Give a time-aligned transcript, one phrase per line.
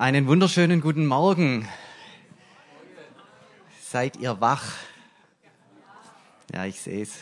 [0.00, 1.68] Einen wunderschönen guten Morgen.
[3.82, 4.72] Seid ihr wach?
[6.54, 7.16] Ja, ich sehe es.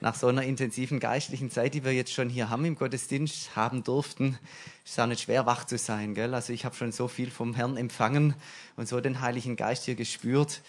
[0.00, 3.84] Nach so einer intensiven geistlichen Zeit, die wir jetzt schon hier haben im Gottesdienst, haben
[3.84, 4.38] durften,
[4.86, 6.14] ist es auch nicht schwer, wach zu sein.
[6.14, 6.32] Gell?
[6.32, 8.36] Also ich habe schon so viel vom Herrn empfangen
[8.76, 10.62] und so den Heiligen Geist hier gespürt.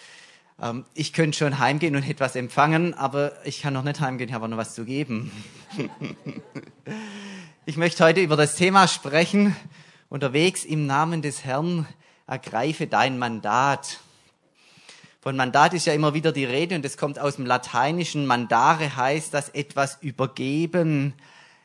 [0.62, 4.36] Ähm, ich könnte schon heimgehen und etwas empfangen, aber ich kann noch nicht heimgehen, ich
[4.36, 5.32] habe noch was zu geben.
[7.66, 9.56] ich möchte heute über das Thema sprechen,
[10.14, 11.88] unterwegs im Namen des Herrn,
[12.28, 14.00] ergreife dein Mandat.
[15.22, 18.28] Von Mandat ist ja immer wieder die Rede und es kommt aus dem Lateinischen.
[18.28, 21.16] Mandare heißt, dass etwas übergeben,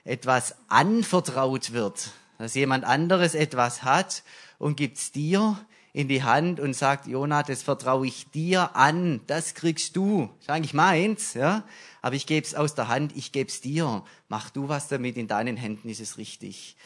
[0.04, 2.12] etwas anvertraut wird.
[2.38, 4.22] Dass jemand anderes etwas hat
[4.58, 5.58] und gibt's dir
[5.92, 10.30] in die Hand und sagt, Jonah, das vertraue ich dir an, das kriegst du.
[10.40, 11.64] Ist eigentlich meins, ja.
[12.00, 14.04] Aber ich gebe es aus der Hand, ich gebe es dir.
[14.30, 16.76] Mach du was damit, in deinen Händen ist es richtig.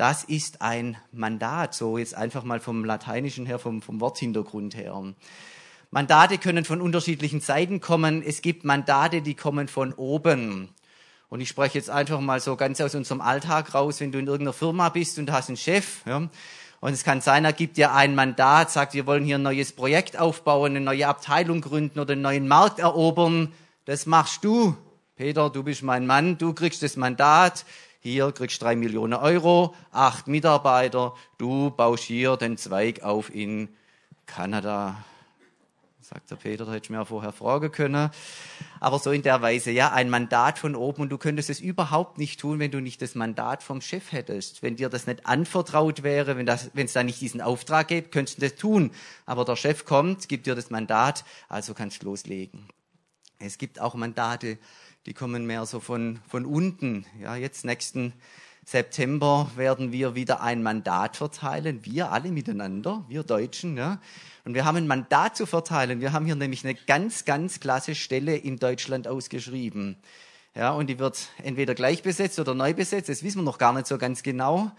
[0.00, 4.98] Das ist ein Mandat, so jetzt einfach mal vom Lateinischen her, vom, vom Worthintergrund her.
[5.90, 8.22] Mandate können von unterschiedlichen Seiten kommen.
[8.22, 10.70] Es gibt Mandate, die kommen von oben.
[11.28, 14.26] Und ich spreche jetzt einfach mal so ganz aus unserem Alltag raus, wenn du in
[14.26, 16.00] irgendeiner Firma bist und hast einen Chef.
[16.06, 16.30] Ja,
[16.80, 19.72] und es kann sein, er gibt dir ein Mandat, sagt, wir wollen hier ein neues
[19.72, 23.52] Projekt aufbauen, eine neue Abteilung gründen oder einen neuen Markt erobern.
[23.84, 24.74] Das machst du.
[25.16, 27.66] Peter, du bist mein Mann, du kriegst das Mandat
[28.02, 33.68] hier kriegst drei Millionen Euro, acht Mitarbeiter, du baust hier den Zweig auf in
[34.24, 35.04] Kanada.
[36.00, 38.10] Sagt der Peter, da hätte ich mir vorher fragen können.
[38.80, 42.16] Aber so in der Weise, ja, ein Mandat von oben und du könntest es überhaupt
[42.16, 44.62] nicht tun, wenn du nicht das Mandat vom Chef hättest.
[44.62, 48.12] Wenn dir das nicht anvertraut wäre, wenn, das, wenn es da nicht diesen Auftrag gibt,
[48.12, 48.92] könntest du das tun.
[49.26, 52.66] Aber der Chef kommt, gibt dir das Mandat, also kannst du loslegen.
[53.38, 54.58] Es gibt auch Mandate,
[55.06, 57.06] die kommen mehr so von, von unten.
[57.20, 58.12] Ja, jetzt nächsten
[58.64, 63.76] September werden wir wieder ein Mandat verteilen, wir alle miteinander, wir Deutschen.
[63.76, 64.00] Ja.
[64.44, 66.00] Und wir haben ein Mandat zu verteilen.
[66.00, 69.96] Wir haben hier nämlich eine ganz, ganz klasse Stelle in Deutschland ausgeschrieben.
[70.54, 73.08] Ja, und die wird entweder gleich besetzt oder neu besetzt.
[73.08, 74.70] Das wissen wir noch gar nicht so ganz genau.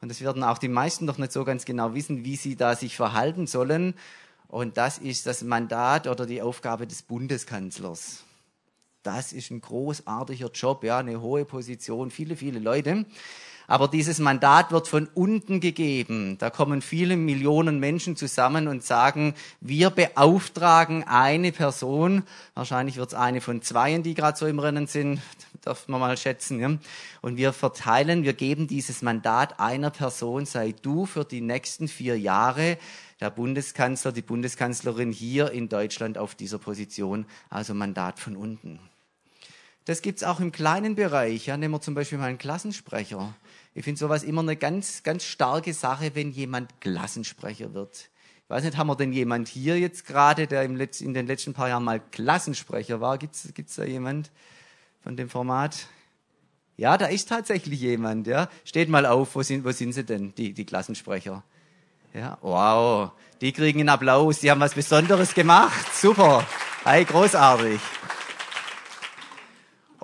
[0.00, 2.76] Und das werden auch die meisten noch nicht so ganz genau wissen, wie sie da
[2.76, 3.94] sich verhalten sollen.
[4.48, 8.25] Und das ist das Mandat oder die Aufgabe des Bundeskanzlers.
[9.06, 13.06] Das ist ein großartiger Job, ja, eine hohe Position, viele, viele Leute.
[13.68, 16.38] Aber dieses Mandat wird von unten gegeben.
[16.38, 22.24] Da kommen viele Millionen Menschen zusammen und sagen, wir beauftragen eine Person,
[22.54, 25.20] wahrscheinlich wird es eine von zweien, die gerade so im Rennen sind,
[25.62, 26.58] darf man mal schätzen.
[26.58, 26.76] Ja?
[27.22, 32.18] Und wir verteilen, wir geben dieses Mandat einer Person, sei du für die nächsten vier
[32.18, 32.76] Jahre
[33.20, 38.80] der Bundeskanzler, die Bundeskanzlerin hier in Deutschland auf dieser Position, also Mandat von unten.
[39.86, 41.46] Das gibt's auch im kleinen Bereich.
[41.46, 43.32] Ja, nehmen wir zum Beispiel mal einen Klassensprecher.
[43.72, 48.10] Ich finde sowas immer eine ganz, ganz starke Sache, wenn jemand Klassensprecher wird.
[48.44, 51.28] Ich weiß nicht, haben wir denn jemand hier jetzt gerade, der im Letz-, in den
[51.28, 53.16] letzten paar Jahren mal Klassensprecher war?
[53.16, 54.32] Gibt's, gibt's da jemand
[55.04, 55.86] von dem Format?
[56.76, 58.48] Ja, da ist tatsächlich jemand, ja.
[58.64, 61.44] Steht mal auf, wo sind, wo sind sie denn, die, die Klassensprecher?
[62.12, 63.12] Ja, wow.
[63.40, 65.94] Die kriegen einen Applaus, die haben was Besonderes gemacht.
[65.94, 66.44] Super.
[66.84, 67.80] Hey, großartig.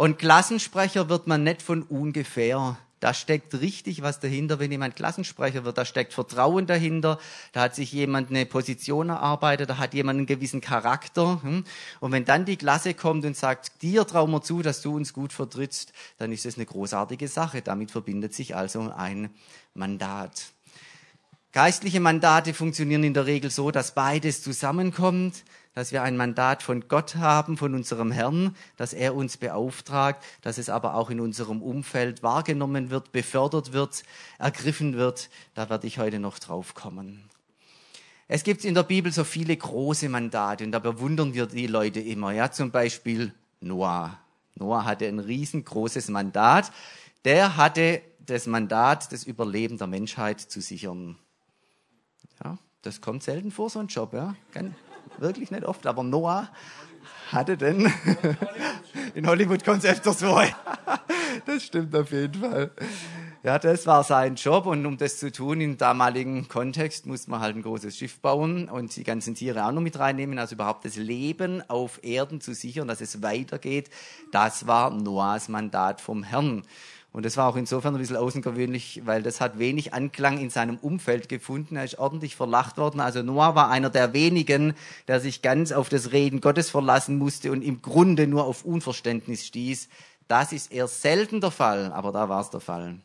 [0.03, 2.77] Und Klassensprecher wird man nicht von ungefähr.
[2.99, 5.79] Da steckt richtig was dahinter, wenn jemand Klassensprecher wird.
[5.79, 7.21] Da steckt Vertrauen dahinter.
[7.53, 9.71] Da hat sich jemand eine Position erarbeitet.
[9.71, 11.41] Da hat jemand einen gewissen Charakter.
[11.45, 11.63] Hm?
[12.01, 15.13] Und wenn dann die Klasse kommt und sagt, dir trauen wir zu, dass du uns
[15.13, 17.63] gut vertrittst, dann ist es eine großartige Sache.
[17.63, 19.31] Damit verbindet sich also ein
[19.73, 20.47] Mandat.
[21.53, 25.45] Geistliche Mandate funktionieren in der Regel so, dass beides zusammenkommt
[25.75, 30.59] dass wir ein Mandat von Gott haben, von unserem Herrn, dass er uns beauftragt, dass
[30.59, 34.03] es aber auch in unserem Umfeld wahrgenommen wird, befördert wird,
[34.39, 35.31] ergriffen wird.
[35.55, 37.25] Da werde ich heute noch drauf kommen.
[38.29, 42.01] Es gibt in der Bibel so viele große Mandate und da bewundern wir die Leute
[42.01, 42.33] immer.
[42.33, 44.19] Ja, zum Beispiel Noah.
[44.55, 46.71] Noah hatte ein riesengroßes Mandat.
[47.25, 51.17] Der hatte das Mandat, das Überleben der Menschheit zu sichern.
[52.45, 54.13] Ja, das kommt selten vor, so ein Job.
[54.13, 54.35] Ja
[55.19, 56.49] wirklich nicht oft, aber Noah
[57.31, 57.91] hatte denn
[59.15, 60.45] in Hollywood kommt es öfters vor.
[61.47, 62.71] das stimmt auf jeden Fall.
[63.43, 67.41] Ja, das war sein Job und um das zu tun im damaligen Kontext musste man
[67.41, 70.85] halt ein großes Schiff bauen und die ganzen Tiere auch noch mit reinnehmen, also überhaupt
[70.85, 73.91] das Leben auf Erden zu sichern, dass es weitergeht.
[74.31, 76.63] Das war Noahs Mandat vom Herrn.
[77.13, 80.79] Und das war auch insofern ein bisschen außergewöhnlich, weil das hat wenig Anklang in seinem
[80.79, 81.77] Umfeld gefunden.
[81.77, 83.01] Er ist ordentlich verlacht worden.
[83.01, 84.75] Also Noah war einer der wenigen,
[85.09, 89.47] der sich ganz auf das Reden Gottes verlassen musste und im Grunde nur auf Unverständnis
[89.47, 89.89] stieß.
[90.27, 92.97] Das ist eher selten der Fall, aber da war es der Fall.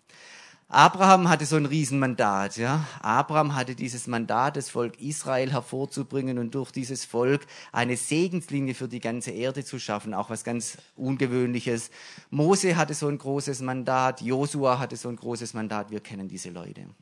[0.69, 2.85] Abraham hatte so ein Riesenmandat, ja.
[3.01, 8.89] Abraham hatte dieses Mandat, das Volk Israel hervorzubringen und durch dieses Volk eine Segenslinie für
[8.89, 11.89] die ganze Erde zu schaffen, auch was ganz Ungewöhnliches.
[12.31, 16.49] Mose hatte so ein großes Mandat, Josua hatte so ein großes Mandat, wir kennen diese
[16.49, 16.81] Leute.
[16.81, 16.95] Und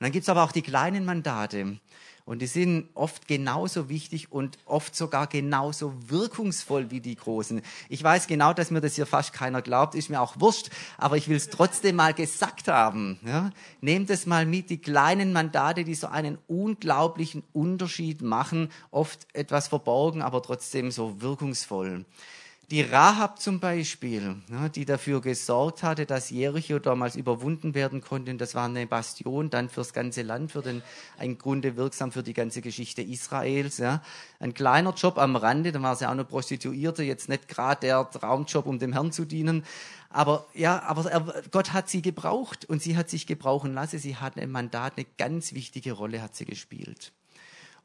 [0.00, 1.78] dann gibt's aber auch die kleinen Mandate.
[2.26, 7.62] Und die sind oft genauso wichtig und oft sogar genauso wirkungsvoll wie die großen.
[7.88, 11.16] Ich weiß genau, dass mir das hier fast keiner glaubt, ist mir auch wurscht, aber
[11.16, 13.20] ich will es trotzdem mal gesagt haben.
[13.24, 13.50] Ja?
[13.80, 19.68] Nehmt es mal mit, die kleinen Mandate, die so einen unglaublichen Unterschied machen, oft etwas
[19.68, 22.04] verborgen, aber trotzdem so wirkungsvoll.
[22.72, 24.42] Die Rahab zum Beispiel,
[24.74, 29.50] die dafür gesorgt hatte, dass Jericho damals überwunden werden konnte, und das war eine Bastion
[29.50, 30.82] dann fürs ganze Land, für den,
[31.20, 33.78] im Grunde wirksam für die ganze Geschichte Israels.
[33.78, 34.02] Ja.
[34.40, 38.10] Ein kleiner Job am Rande, dann war sie auch eine Prostituierte, jetzt nicht gerade der
[38.10, 39.64] Traumjob, um dem Herrn zu dienen.
[40.10, 44.00] Aber ja, aber Gott hat sie gebraucht und sie hat sich gebrauchen lassen.
[44.00, 47.12] Sie hat im Mandat eine ganz wichtige Rolle hat sie gespielt.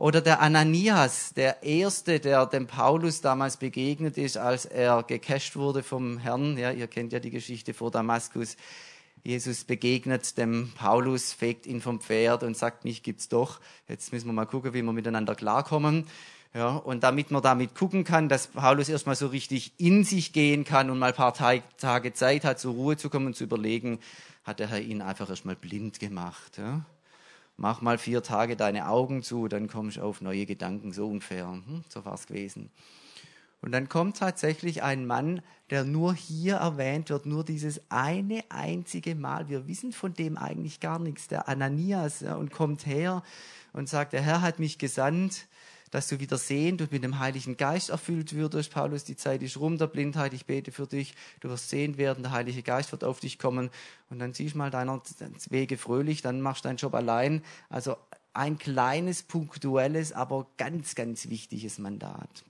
[0.01, 5.83] Oder der Ananias, der Erste, der dem Paulus damals begegnet ist, als er gecasht wurde
[5.83, 6.57] vom Herrn.
[6.57, 8.57] Ja, ihr kennt ja die Geschichte vor Damaskus.
[9.21, 13.59] Jesus begegnet dem Paulus, fegt ihn vom Pferd und sagt, mich gibt's doch.
[13.87, 16.07] Jetzt müssen wir mal gucken, wie wir miteinander klarkommen.
[16.55, 20.63] Ja, und damit man damit gucken kann, dass Paulus erstmal so richtig in sich gehen
[20.63, 23.99] kann und mal ein paar Tage Zeit hat, zur Ruhe zu kommen und zu überlegen,
[24.45, 26.57] hat der Herr ihn einfach erstmal blind gemacht.
[26.57, 26.83] Ja
[27.61, 31.47] mach mal vier Tage deine Augen zu, dann kommst du auf neue Gedanken, so ungefähr.
[31.47, 32.71] Hm, so war es gewesen.
[33.61, 39.13] Und dann kommt tatsächlich ein Mann, der nur hier erwähnt wird, nur dieses eine einzige
[39.13, 39.47] Mal.
[39.47, 43.21] Wir wissen von dem eigentlich gar nichts, der Ananias, ja, und kommt her
[43.73, 45.45] und sagt, der Herr hat mich gesandt,
[45.91, 48.71] dass du wieder sehend und mit dem Heiligen Geist erfüllt würdest.
[48.71, 52.23] Paulus, die Zeit ist rum der Blindheit, ich bete für dich, du wirst sehend werden,
[52.23, 53.69] der Heilige Geist wird auf dich kommen
[54.09, 55.01] und dann siehst du mal deiner
[55.49, 57.43] Wege fröhlich, dann machst du deinen Job allein.
[57.69, 57.97] Also
[58.33, 62.43] ein kleines, punktuelles, aber ganz, ganz wichtiges Mandat.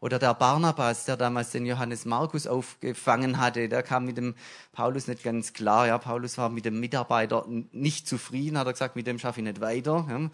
[0.00, 4.34] Oder der Barnabas, der damals den Johannes Markus aufgefangen hatte, der kam mit dem
[4.72, 5.86] Paulus nicht ganz klar.
[5.86, 9.46] Ja, Paulus war mit dem Mitarbeiter nicht zufrieden, hat er gesagt, mit dem schaffe ich
[9.46, 10.06] nicht weiter.
[10.10, 10.30] Ja.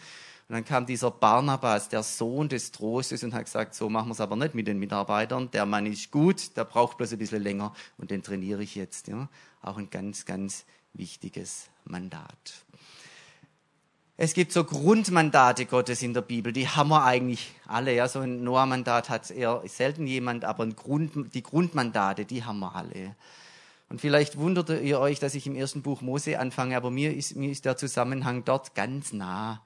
[0.49, 4.13] Und dann kam dieser Barnabas, der Sohn des Trostes, und hat gesagt, so machen wir
[4.13, 5.51] es aber nicht mit den Mitarbeitern.
[5.51, 9.09] Der Mann ist gut, der braucht bloß ein bisschen länger und den trainiere ich jetzt.
[9.09, 9.29] Ja?
[9.61, 10.65] Auch ein ganz, ganz
[10.95, 12.65] wichtiges Mandat.
[14.17, 17.95] Es gibt so Grundmandate Gottes in der Bibel, die haben wir eigentlich alle.
[17.95, 22.75] Ja, so ein Noah-Mandat hat eher selten jemand, aber Grund, die Grundmandate, die haben wir
[22.75, 23.15] alle.
[23.91, 27.37] Und vielleicht wundert ihr euch, dass ich im ersten Buch Mose anfange, aber mir ist,
[27.37, 29.63] mir ist der Zusammenhang dort ganz nah.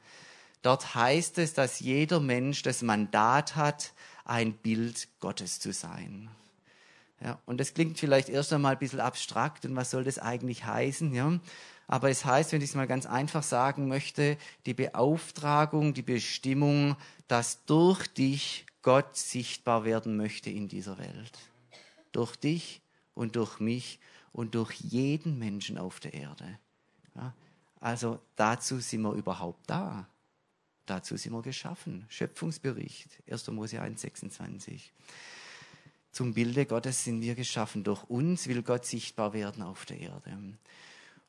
[0.62, 3.92] Dort heißt es, dass jeder Mensch das Mandat hat,
[4.24, 6.30] ein Bild Gottes zu sein.
[7.20, 10.64] Ja, und das klingt vielleicht erst einmal ein bisschen abstrakt und was soll das eigentlich
[10.64, 11.14] heißen?
[11.14, 11.38] Ja?
[11.86, 14.36] Aber es heißt, wenn ich es mal ganz einfach sagen möchte,
[14.66, 16.96] die Beauftragung, die Bestimmung,
[17.28, 21.38] dass durch dich Gott sichtbar werden möchte in dieser Welt.
[22.10, 22.80] Durch dich
[23.14, 24.00] und durch mich
[24.32, 26.58] und durch jeden Menschen auf der Erde.
[27.14, 27.34] Ja?
[27.80, 30.06] Also dazu sind wir überhaupt da.
[30.92, 32.04] Dazu sind wir geschaffen.
[32.10, 33.48] Schöpfungsbericht, 1.
[33.48, 34.92] Mose 1, 26.
[36.10, 37.82] Zum Bilde Gottes sind wir geschaffen.
[37.82, 40.36] Durch uns will Gott sichtbar werden auf der Erde.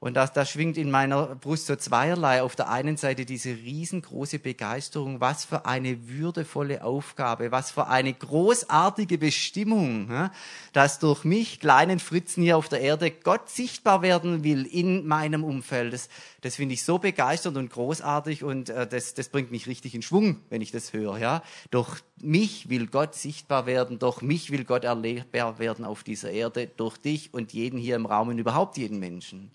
[0.03, 2.41] Und da, da schwingt in meiner Brust so zweierlei.
[2.41, 8.13] Auf der einen Seite diese riesengroße Begeisterung, was für eine würdevolle Aufgabe, was für eine
[8.13, 10.29] großartige Bestimmung,
[10.73, 15.45] dass durch mich, kleinen Fritzen hier auf der Erde, Gott sichtbar werden will in meinem
[15.45, 15.93] Umfeld.
[15.93, 16.09] Das,
[16.41, 20.01] das finde ich so begeisternd und großartig und äh, das, das bringt mich richtig in
[20.01, 21.17] Schwung, wenn ich das höre.
[21.17, 21.43] Ja?
[21.71, 26.67] Durch mich will Gott sichtbar werden, durch mich will Gott erlebbar werden auf dieser Erde,
[26.75, 29.51] durch dich und jeden hier im Raum und überhaupt jeden Menschen.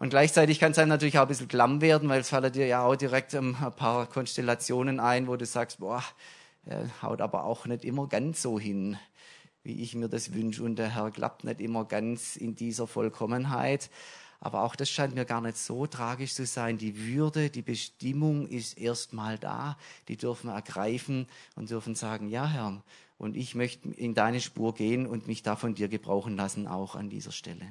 [0.00, 2.66] Und gleichzeitig kann es einem natürlich auch ein bisschen klamm werden, weil es fallen dir
[2.66, 6.02] ja auch direkt ein paar Konstellationen ein, wo du sagst, boah,
[6.64, 8.96] er haut aber auch nicht immer ganz so hin,
[9.62, 10.62] wie ich mir das wünsche.
[10.62, 13.90] Und der Herr klappt nicht immer ganz in dieser Vollkommenheit.
[14.40, 16.78] Aber auch das scheint mir gar nicht so tragisch zu sein.
[16.78, 19.76] Die Würde, die Bestimmung ist erstmal da.
[20.08, 21.26] Die dürfen wir ergreifen
[21.56, 22.82] und dürfen sagen, ja Herr,
[23.18, 26.94] und ich möchte in deine Spur gehen und mich da von dir gebrauchen lassen, auch
[26.94, 27.66] an dieser Stelle.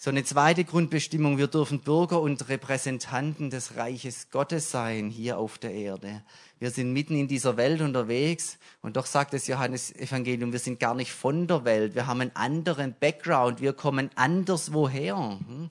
[0.00, 5.58] So eine zweite Grundbestimmung, wir dürfen Bürger und Repräsentanten des Reiches Gottes sein hier auf
[5.58, 6.22] der Erde.
[6.60, 10.78] Wir sind mitten in dieser Welt unterwegs und doch sagt das Johannes Evangelium, wir sind
[10.78, 15.16] gar nicht von der Welt, wir haben einen anderen Background, wir kommen anders woher.
[15.16, 15.66] Hm?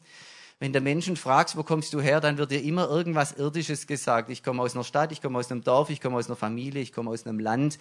[0.59, 4.29] Wenn du Menschen fragst, wo kommst du her, dann wird dir immer irgendwas Irdisches gesagt.
[4.29, 6.81] Ich komme aus einer Stadt, ich komme aus einem Dorf, ich komme aus einer Familie,
[6.81, 7.79] ich komme aus einem Land.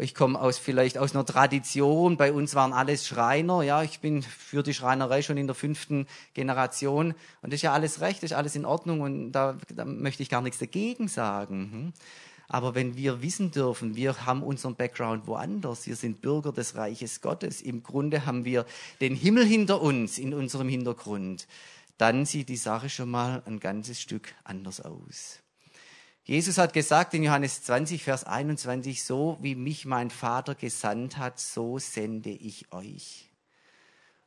[0.00, 2.16] Ich komme aus vielleicht aus einer Tradition.
[2.16, 3.62] Bei uns waren alles Schreiner.
[3.62, 7.14] Ja, ich bin für die Schreinerei schon in der fünften Generation.
[7.42, 10.22] Und das ist ja alles recht, das ist alles in Ordnung und da, da möchte
[10.22, 11.70] ich gar nichts dagegen sagen.
[11.72, 11.92] Hm?
[12.48, 17.20] Aber wenn wir wissen dürfen, wir haben unseren Background woanders, wir sind Bürger des Reiches
[17.20, 18.64] Gottes, im Grunde haben wir
[19.02, 21.46] den Himmel hinter uns in unserem Hintergrund,
[21.98, 25.40] dann sieht die Sache schon mal ein ganzes Stück anders aus.
[26.28, 31.40] Jesus hat gesagt in Johannes 20, Vers 21, so wie mich mein Vater gesandt hat,
[31.40, 33.30] so sende ich euch.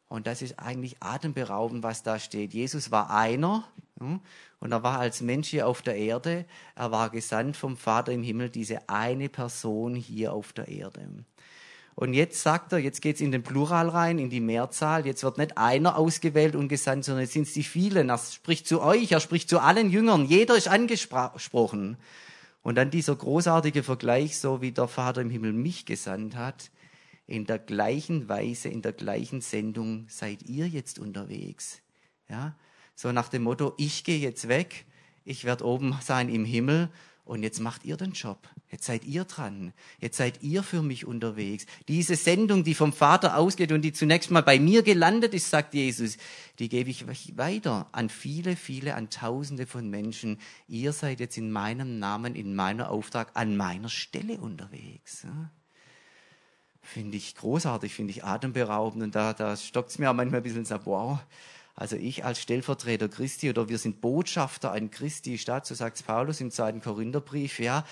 [0.08, 2.56] Und das ist eigentlich atemberaubend, was da steht.
[2.56, 3.68] Jesus war einer
[4.00, 6.46] und er war als Mensch hier auf der Erde.
[6.74, 11.08] Er war gesandt vom Vater im Himmel, diese eine Person hier auf der Erde.
[11.96, 15.06] Und jetzt sagt er, jetzt geht's in den Plural rein, in die Mehrzahl.
[15.06, 18.10] Jetzt wird nicht einer ausgewählt und gesandt, sondern jetzt sind es die vielen.
[18.10, 20.26] Er spricht zu euch, er spricht zu allen Jüngern.
[20.26, 21.98] Jeder ist angesprochen.
[22.64, 26.72] Und dann dieser großartige Vergleich, so wie der Vater im Himmel mich gesandt hat.
[27.28, 31.82] In der gleichen Weise, in der gleichen Sendung seid ihr jetzt unterwegs.
[32.30, 32.56] Ja?
[32.96, 34.86] So nach dem Motto, ich gehe jetzt weg,
[35.24, 36.90] ich werde oben sein im Himmel
[37.26, 38.48] und jetzt macht ihr den Job.
[38.72, 39.74] Jetzt seid ihr dran.
[40.00, 41.66] Jetzt seid ihr für mich unterwegs.
[41.90, 45.74] Diese Sendung, die vom Vater ausgeht und die zunächst mal bei mir gelandet ist, sagt
[45.74, 46.18] Jesus,
[46.58, 47.06] die gebe ich
[47.38, 50.40] weiter an viele, viele, an Tausende von Menschen.
[50.70, 55.28] Ihr seid jetzt in meinem Namen, in meiner Auftrag, an meiner Stelle unterwegs.
[56.82, 60.44] Finde ich großartig, finde ich atemberaubend und da, da stockt es mir auch manchmal ein
[60.44, 61.20] bisschen so, wow,
[61.76, 66.42] also ich als Stellvertreter Christi oder wir sind Botschafter an Christi Stadt, so sagt Paulus
[66.42, 67.86] im zweiten Korintherbrief, ja.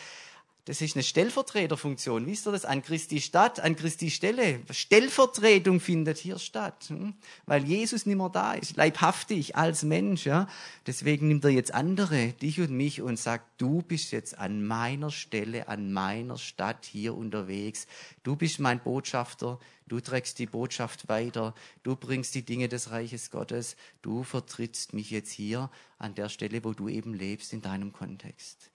[0.70, 2.28] Das ist eine Stellvertreterfunktion.
[2.28, 2.64] Wisst ihr das?
[2.64, 4.60] An Christi Stadt, an Christi Stelle.
[4.70, 6.86] Stellvertretung findet hier statt.
[6.90, 7.16] Hm?
[7.48, 8.78] Weil Jesus nicht mehr da ist.
[8.78, 10.28] Leibhaftig als Mensch.
[10.28, 10.48] Ja?
[10.86, 15.10] Deswegen nimmt er jetzt andere, dich und mich, und sagt, du bist jetzt an meiner
[15.10, 17.88] Stelle, an meiner Stadt hier unterwegs.
[18.22, 19.58] Du bist mein Botschafter.
[19.88, 21.56] Du trägst die Botschaft weiter.
[21.82, 23.76] Du bringst die Dinge des Reiches Gottes.
[24.04, 28.70] Du vertrittst mich jetzt hier an der Stelle, wo du eben lebst in deinem Kontext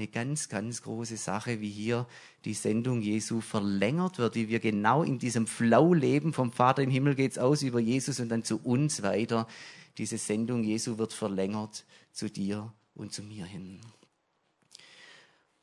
[0.00, 2.06] eine ganz, ganz große Sache, wie hier
[2.46, 6.32] die Sendung Jesu verlängert wird, wie wir genau in diesem Flow leben.
[6.32, 9.46] Vom Vater im Himmel geht es aus über Jesus und dann zu uns weiter.
[9.98, 13.80] Diese Sendung Jesu wird verlängert zu dir und zu mir hin.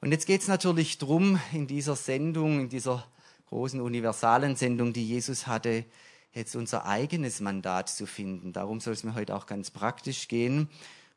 [0.02, 3.08] Und jetzt geht es natürlich drum in dieser Sendung, in dieser
[3.48, 5.84] großen universalen Sendung, die Jesus hatte,
[6.32, 8.54] jetzt unser eigenes Mandat zu finden.
[8.54, 10.70] Darum soll es mir heute auch ganz praktisch gehen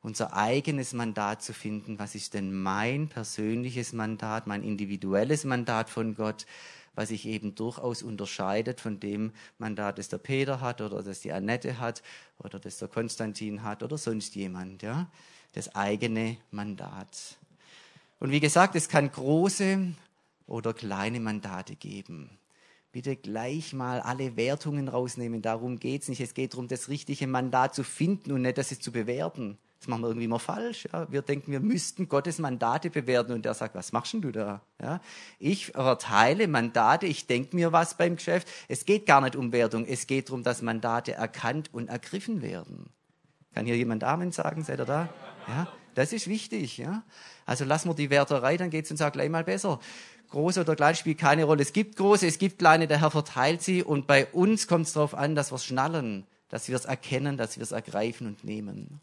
[0.03, 1.99] unser eigenes Mandat zu finden.
[1.99, 6.47] Was ist denn mein persönliches Mandat, mein individuelles Mandat von Gott,
[6.95, 11.33] was sich eben durchaus unterscheidet von dem Mandat, das der Peter hat oder das die
[11.33, 12.03] Annette hat
[12.39, 15.11] oder das der Konstantin hat oder sonst jemand, ja?
[15.53, 17.39] Das eigene Mandat.
[18.21, 19.95] Und wie gesagt, es kann große
[20.47, 22.39] oder kleine Mandate geben.
[22.93, 25.43] Bitte gleich mal alle Wertungen rausnehmen.
[25.43, 26.21] Darum geht's nicht.
[26.21, 29.59] Es geht darum, das richtige Mandat zu finden und nicht, das es zu bewerten.
[29.81, 30.87] Das machen wir irgendwie immer falsch.
[30.93, 31.11] Ja.
[31.11, 34.61] Wir denken, wir müssten Gottes Mandate bewerten und der sagt, was machst denn du da?
[34.81, 35.01] Ja.
[35.39, 38.47] Ich verteile Mandate, ich denke mir was beim Geschäft.
[38.69, 42.91] Es geht gar nicht um Wertung, es geht darum, dass Mandate erkannt und ergriffen werden.
[43.55, 44.63] Kann hier jemand Amen sagen?
[44.65, 45.09] Seid ihr da?
[45.49, 46.77] Ja, das ist wichtig.
[46.77, 47.03] Ja.
[47.47, 49.81] Also lassen wir die Werterei, dann geht es uns auch gleich mal besser.
[50.29, 51.63] Große oder klein spielt keine Rolle.
[51.63, 54.93] Es gibt große, es gibt kleine, der Herr verteilt sie und bei uns kommt es
[54.93, 58.45] darauf an, dass wir es schnallen, dass wir es erkennen, dass wir es ergreifen und
[58.45, 59.01] nehmen.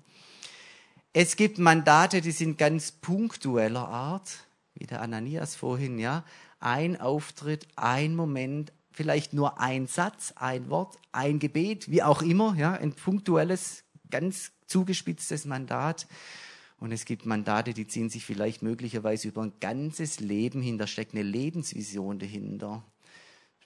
[1.20, 4.46] Es gibt Mandate, die sind ganz punktueller Art,
[4.76, 6.24] wie der Ananias vorhin, ja.
[6.60, 12.54] Ein Auftritt, ein Moment, vielleicht nur ein Satz, ein Wort, ein Gebet, wie auch immer,
[12.56, 12.74] ja.
[12.74, 16.06] Ein punktuelles, ganz zugespitztes Mandat.
[16.78, 20.78] Und es gibt Mandate, die ziehen sich vielleicht möglicherweise über ein ganzes Leben hin.
[20.78, 22.84] Da steckt eine Lebensvision dahinter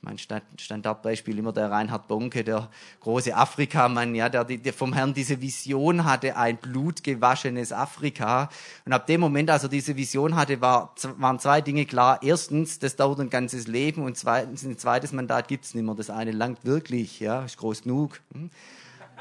[0.02, 2.70] mein Standardbeispiel immer der Reinhard Bonke, der
[3.02, 8.50] große Afrikamann, ja, der, der vom Herrn diese Vision hatte, ein blutgewaschenes Afrika.
[8.86, 12.20] Und ab dem Moment, als er diese Vision hatte, war, waren zwei Dinge klar.
[12.24, 15.94] Erstens, das dauert ein ganzes Leben und zweitens, ein zweites Mandat gibt's nicht mehr.
[15.94, 18.22] Das eine langt wirklich, ja, ist groß genug.
[18.34, 18.50] Hm?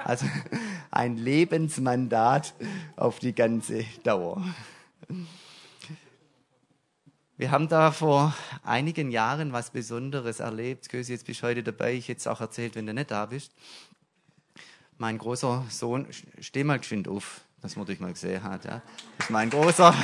[0.02, 0.24] Also
[0.90, 2.54] ein Lebensmandat
[2.96, 4.42] auf die ganze Dauer.
[7.40, 10.90] Wir haben da vor einigen Jahren was Besonderes erlebt.
[10.90, 11.94] Kösi, jetzt bist du heute dabei.
[11.94, 13.52] Ich hätte es auch erzählt, wenn du nicht da bist.
[14.98, 16.06] Mein großer Sohn,
[16.38, 18.66] steh mal geschwind auf, dass man dich mal gesehen hat.
[18.66, 18.82] Ja.
[19.16, 19.94] Das ist mein großer.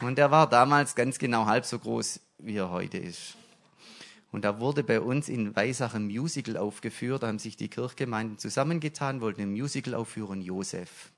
[0.00, 3.36] Und er war damals ganz genau halb so groß, wie er heute ist.
[4.32, 7.24] Und da wurde bei uns in Weisach ein Musical aufgeführt.
[7.24, 11.10] Da haben sich die Kirchgemeinden zusammengetan, wollten ein Musical aufführen, Josef.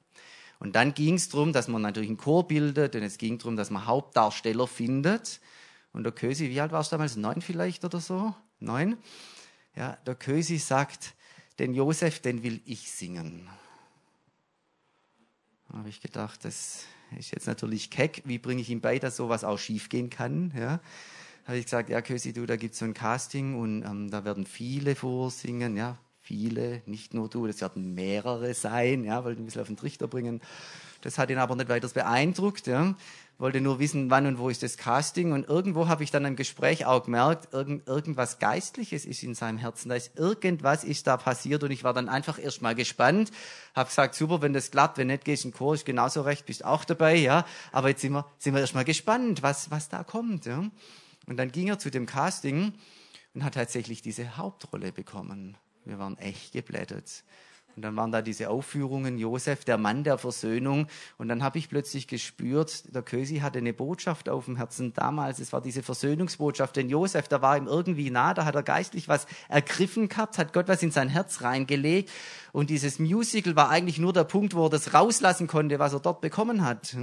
[0.58, 3.56] Und dann ging es darum, dass man natürlich einen Chor bildet und es ging darum,
[3.56, 5.40] dass man Hauptdarsteller findet.
[5.92, 7.16] Und der Kösi, wie alt warst du damals?
[7.16, 8.34] Neun vielleicht oder so?
[8.58, 8.96] Neun?
[9.76, 11.14] Ja, der Kösi sagt,
[11.58, 13.48] den Josef, den will ich singen.
[15.68, 16.84] Da habe ich gedacht, das
[17.16, 18.22] ist jetzt natürlich keck.
[18.24, 20.52] Wie bringe ich ihm bei, dass sowas auch schiefgehen kann?
[20.56, 20.80] Ja,
[21.46, 24.24] habe ich gesagt, ja, Kösi, du, da gibt es so ein Casting und ähm, da
[24.24, 29.46] werden viele vorsingen, ja, viele, nicht nur du, das werden mehrere sein, ja, wollte ein
[29.46, 30.42] bisschen auf den Trichter bringen.
[31.00, 32.94] Das hat ihn aber nicht weiter beeindruckt, ja
[33.38, 35.32] wollte nur wissen, wann und wo ist das Casting.
[35.32, 39.58] Und irgendwo habe ich dann im Gespräch auch gemerkt, irgend, irgendwas Geistliches ist in seinem
[39.58, 39.88] Herzen.
[39.88, 43.30] Da ist irgendwas ist da passiert und ich war dann einfach erstmal gespannt.
[43.74, 46.46] Habe gesagt, super, wenn das klappt, wenn nicht, gehst in den Chor, ist genauso recht,
[46.46, 47.46] bist auch dabei, ja.
[47.70, 50.64] Aber jetzt sind wir, sind wir erstmal gespannt, was, was da kommt, ja.
[51.26, 52.72] Und dann ging er zu dem Casting
[53.34, 55.56] und hat tatsächlich diese Hauptrolle bekommen.
[55.88, 57.24] Wir waren echt geblättert.
[57.74, 60.86] Und dann waren da diese Aufführungen, Josef, der Mann der Versöhnung.
[61.16, 65.38] Und dann habe ich plötzlich gespürt, der Kösi hatte eine Botschaft auf dem Herzen damals.
[65.38, 66.76] Es war diese Versöhnungsbotschaft.
[66.76, 70.52] Denn Josef, da war ihm irgendwie nah, da hat er geistlich was ergriffen gehabt, hat
[70.52, 72.10] Gott was in sein Herz reingelegt.
[72.52, 76.00] Und dieses Musical war eigentlich nur der Punkt, wo er das rauslassen konnte, was er
[76.00, 76.96] dort bekommen hat.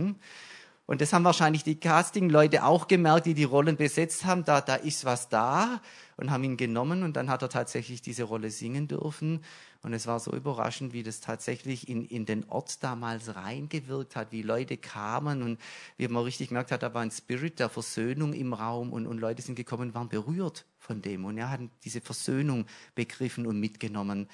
[0.87, 4.45] Und das haben wahrscheinlich die Casting-Leute auch gemerkt, die die Rollen besetzt haben.
[4.45, 5.81] Da, da ist was da
[6.17, 9.43] und haben ihn genommen und dann hat er tatsächlich diese Rolle singen dürfen.
[9.81, 14.31] Und es war so überraschend, wie das tatsächlich in, in den Ort damals reingewirkt hat,
[14.31, 15.59] wie Leute kamen und
[15.97, 19.19] wie man richtig gemerkt hat, da war ein Spirit der Versöhnung im Raum und, und
[19.19, 24.27] Leute sind gekommen, waren berührt von dem und er hat diese Versöhnung begriffen und mitgenommen.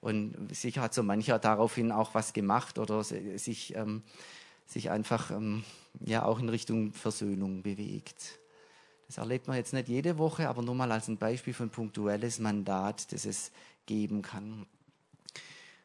[0.00, 4.02] Und sicher hat so mancher daraufhin auch was gemacht oder sich, ähm,
[4.66, 5.64] sich einfach ähm,
[6.04, 8.38] ja auch in Richtung Versöhnung bewegt.
[9.06, 12.38] Das erlebt man jetzt nicht jede Woche, aber nur mal als ein Beispiel von punktuelles
[12.40, 13.52] Mandat, das es
[13.86, 14.66] geben kann.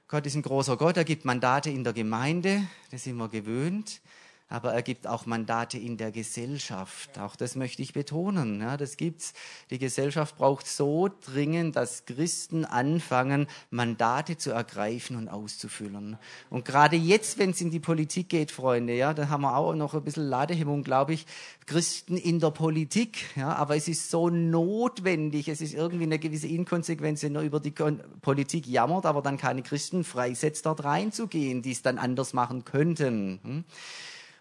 [0.08, 4.02] Gott ist ein großer Gott, er gibt Mandate in der Gemeinde, das sind wir gewöhnt
[4.52, 7.18] aber er gibt auch Mandate in der Gesellschaft.
[7.18, 8.60] Auch das möchte ich betonen.
[8.60, 9.34] Ja, das gibt's.
[9.70, 16.18] Die Gesellschaft braucht so dringend, dass Christen anfangen, Mandate zu ergreifen und auszufüllen.
[16.50, 19.74] Und gerade jetzt, wenn es in die Politik geht, Freunde, ja, da haben wir auch
[19.74, 21.26] noch ein bisschen Ladehemmung, glaube ich.
[21.66, 25.48] Christen in der Politik, ja, aber es ist so notwendig.
[25.48, 29.62] Es ist irgendwie eine gewisse Inkonsequenz, wenn er über die Politik jammert, aber dann keine
[29.62, 33.40] Christen freisetzt, dort reinzugehen, die es dann anders machen könnten.
[33.44, 33.64] Hm?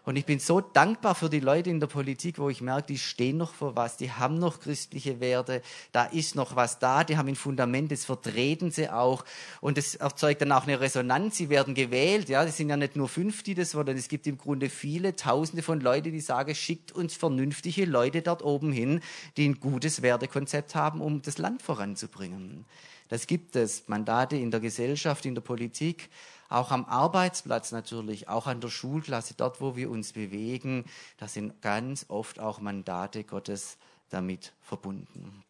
[0.03, 2.97] Und ich bin so dankbar für die Leute in der Politik, wo ich merke, die
[2.97, 5.61] stehen noch für was, die haben noch christliche Werte,
[5.91, 9.23] da ist noch was da, die haben ein Fundament, das vertreten sie auch.
[9.61, 12.95] Und das erzeugt dann auch eine Resonanz, sie werden gewählt, ja, das sind ja nicht
[12.95, 16.55] nur fünf, die das wollen, es gibt im Grunde viele, tausende von Leuten, die sagen,
[16.55, 19.01] schickt uns vernünftige Leute dort oben hin,
[19.37, 22.65] die ein gutes Wertekonzept haben, um das Land voranzubringen.
[23.11, 26.09] Das gibt es, Mandate in der Gesellschaft, in der Politik,
[26.51, 30.85] auch am Arbeitsplatz natürlich, auch an der Schulklasse, dort wo wir uns bewegen,
[31.17, 33.77] da sind ganz oft auch Mandate Gottes
[34.09, 35.43] damit verbunden.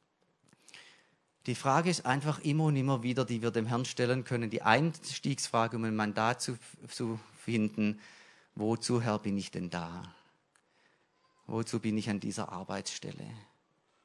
[1.47, 4.61] Die Frage ist einfach immer und immer wieder, die wir dem Herrn stellen können, die
[4.61, 7.99] Einstiegsfrage, um ein Mandat zu, zu finden,
[8.53, 10.03] wozu, Herr, bin ich denn da?
[11.47, 13.25] Wozu bin ich an dieser Arbeitsstelle?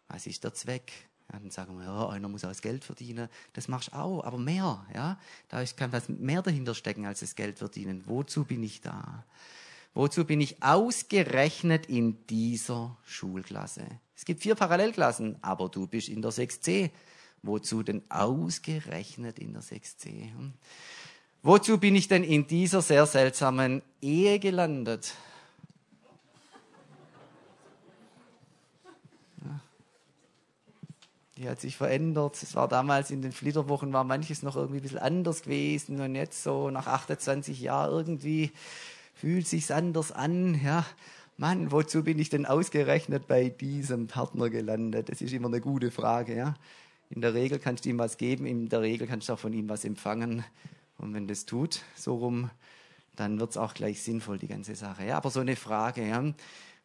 [0.09, 0.93] Was ist der Zweck?
[1.33, 3.29] Ja, dann sagen wir, ja, einer muss auch das Geld verdienen.
[3.53, 4.87] Das machst du auch, aber mehr.
[4.95, 5.19] Ja?
[5.49, 8.05] Da kann was mehr dahinter stecken als das Geld verdienen.
[8.07, 9.25] Wozu bin ich da?
[9.95, 13.87] Wozu bin ich ausgerechnet in dieser Schulklasse?
[14.15, 16.91] Es gibt vier Parallelklassen, aber du bist in der 6c.
[17.43, 20.33] Wozu denn ausgerechnet in der 6c?
[20.33, 20.53] Hm?
[21.43, 25.15] Wozu bin ich denn in dieser sehr seltsamen Ehe gelandet?
[31.37, 32.43] Die hat sich verändert.
[32.43, 36.15] Es war damals in den Flitterwochen, war manches noch irgendwie ein bisschen anders gewesen und
[36.15, 38.53] jetzt so nach 28 Jahren irgendwie
[39.15, 40.85] fühlt sich's anders an, ja.
[41.39, 45.11] Mann, wozu bin ich denn ausgerechnet bei diesem Partner gelandet?
[45.11, 46.55] Das ist immer eine gute Frage, ja.
[47.11, 49.53] In der Regel kannst du ihm was geben, in der Regel kannst du auch von
[49.53, 50.45] ihm was empfangen.
[50.99, 52.51] Und wenn das tut, so rum,
[53.15, 55.05] dann wird's auch gleich sinnvoll, die ganze Sache.
[55.05, 56.25] Ja, aber so eine Frage, ja.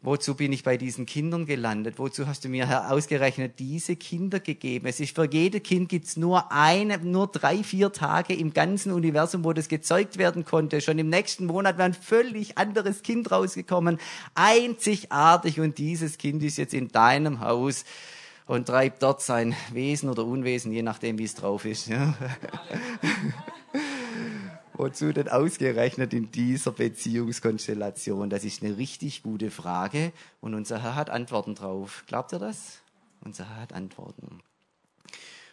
[0.04, 2.00] Wozu bin ich bei diesen Kindern gelandet?
[2.00, 4.88] Wozu hast du mir Herr, ausgerechnet diese Kinder gegeben?
[4.88, 9.44] Es ist für jedes Kind gibt's nur eine, nur drei, vier Tage im ganzen Universum,
[9.44, 10.82] wo das gezeugt werden konnte.
[10.82, 14.00] Schon im nächsten Monat wäre ein völlig anderes Kind rausgekommen.
[14.34, 15.60] Einzigartig.
[15.60, 17.86] Und dieses Kind ist jetzt in deinem Haus
[18.48, 21.88] und treibt dort sein Wesen oder Unwesen, je nachdem, wie es drauf ist.
[21.88, 22.16] Ja.
[24.74, 28.30] Wozu denn ausgerechnet in dieser Beziehungskonstellation?
[28.30, 32.04] Das ist eine richtig gute Frage und unser Herr hat Antworten drauf.
[32.08, 32.80] Glaubt ihr das?
[33.24, 34.42] Unser Herr hat Antworten.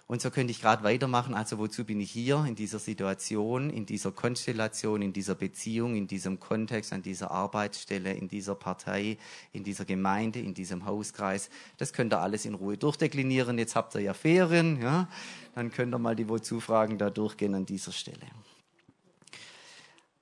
[0.06, 1.34] Und so könnte ich gerade weitermachen.
[1.34, 6.06] Also wozu bin ich hier in dieser Situation, in dieser Konstellation, in dieser Beziehung, in
[6.06, 9.18] diesem Kontext, an dieser Arbeitsstelle, in dieser Partei,
[9.52, 11.50] in dieser Gemeinde, in diesem Hauskreis?
[11.76, 13.58] Das könnt ihr alles in Ruhe durchdeklinieren.
[13.58, 15.08] Jetzt habt ihr ja Ferien, ja?
[15.54, 18.24] Dann könnt ihr mal die Wozu-Fragen da durchgehen an dieser Stelle.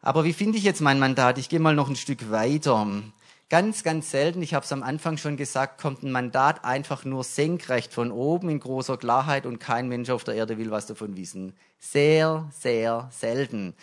[0.06, 1.36] Aber wie finde ich jetzt mein Mandat?
[1.36, 2.86] Ich gehe mal noch ein Stück weiter.
[3.48, 7.24] Ganz, ganz selten, ich habe es am Anfang schon gesagt, kommt ein Mandat einfach nur
[7.24, 11.16] senkrecht von oben in großer Klarheit und kein Mensch auf der Erde will was davon
[11.16, 11.54] wissen.
[11.80, 13.74] Sehr, sehr selten.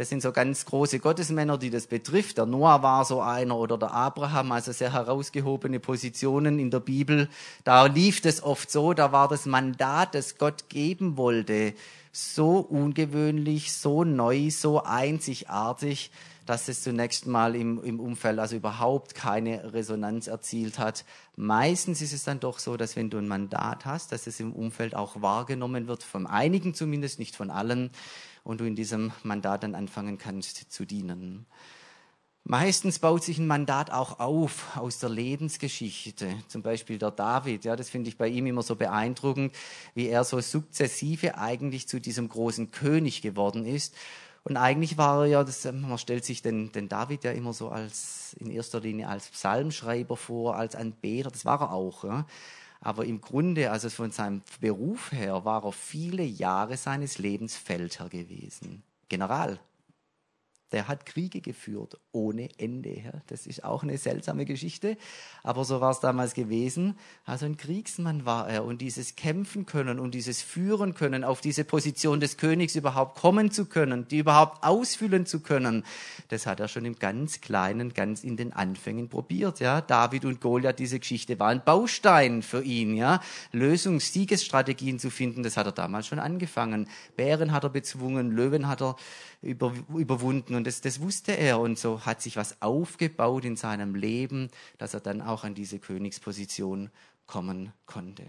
[0.00, 2.38] Das sind so ganz große Gottesmänner, die das betrifft.
[2.38, 7.28] Der Noah war so einer oder der Abraham, also sehr herausgehobene Positionen in der Bibel.
[7.64, 11.74] Da lief es oft so, da war das Mandat, das Gott geben wollte,
[12.12, 16.10] so ungewöhnlich, so neu, so einzigartig,
[16.46, 21.04] dass es zunächst mal im, im Umfeld also überhaupt keine Resonanz erzielt hat.
[21.36, 24.54] Meistens ist es dann doch so, dass wenn du ein Mandat hast, dass es im
[24.54, 27.90] Umfeld auch wahrgenommen wird, von einigen zumindest, nicht von allen,
[28.44, 31.46] und du in diesem Mandat dann anfangen kannst zu dienen.
[32.44, 36.34] Meistens baut sich ein Mandat auch auf aus der Lebensgeschichte.
[36.48, 39.54] Zum Beispiel der David, ja, das finde ich bei ihm immer so beeindruckend,
[39.94, 43.94] wie er so sukzessive eigentlich zu diesem großen König geworden ist
[44.42, 47.68] und eigentlich war er ja, das, man stellt sich den, den David ja immer so
[47.68, 52.04] als, in erster Linie als Psalmschreiber vor, als Anbeter, das war er auch.
[52.04, 52.26] Ja.
[52.80, 58.08] Aber im Grunde, also von seinem Beruf her, war er viele Jahre seines Lebens Feldherr
[58.08, 58.82] gewesen.
[59.08, 59.60] General
[60.72, 63.22] der hat Kriege geführt ohne Ende.
[63.26, 64.96] Das ist auch eine seltsame Geschichte,
[65.42, 66.96] aber so war es damals gewesen.
[67.24, 71.64] Also ein Kriegsmann war er und dieses Kämpfen können und dieses Führen können, auf diese
[71.64, 75.84] Position des Königs überhaupt kommen zu können, die überhaupt ausfüllen zu können,
[76.28, 79.60] das hat er schon im ganz Kleinen, ganz in den Anfängen probiert.
[79.60, 82.96] Ja, David und Goliath, diese Geschichte war ein Baustein für ihn.
[82.96, 83.20] Ja,
[83.52, 86.88] Lösungs-, Siegesstrategien zu finden, das hat er damals schon angefangen.
[87.16, 88.96] Bären hat er bezwungen, Löwen hat er
[89.42, 93.94] über, überwunden und das, das wusste er und so hat sich was aufgebaut in seinem
[93.94, 96.90] Leben, dass er dann auch an diese Königsposition
[97.26, 98.26] kommen konnte.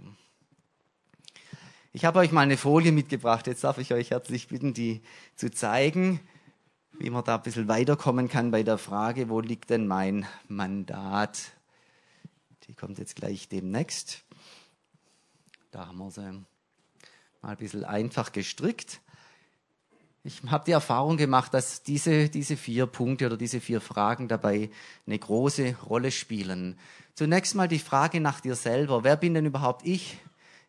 [1.91, 5.01] Ich habe euch mal eine Folie mitgebracht, jetzt darf ich euch herzlich bitten, die
[5.35, 6.21] zu zeigen,
[6.93, 11.51] wie man da ein bisschen weiterkommen kann bei der Frage, wo liegt denn mein Mandat?
[12.63, 14.23] Die kommt jetzt gleich demnächst.
[15.71, 16.45] Da haben wir sie
[17.41, 19.01] mal ein bisschen einfach gestrickt.
[20.23, 24.69] Ich habe die Erfahrung gemacht, dass diese, diese vier Punkte oder diese vier Fragen dabei
[25.07, 26.77] eine große Rolle spielen.
[27.15, 29.03] Zunächst mal die Frage nach dir selber.
[29.03, 30.19] Wer bin denn überhaupt ich?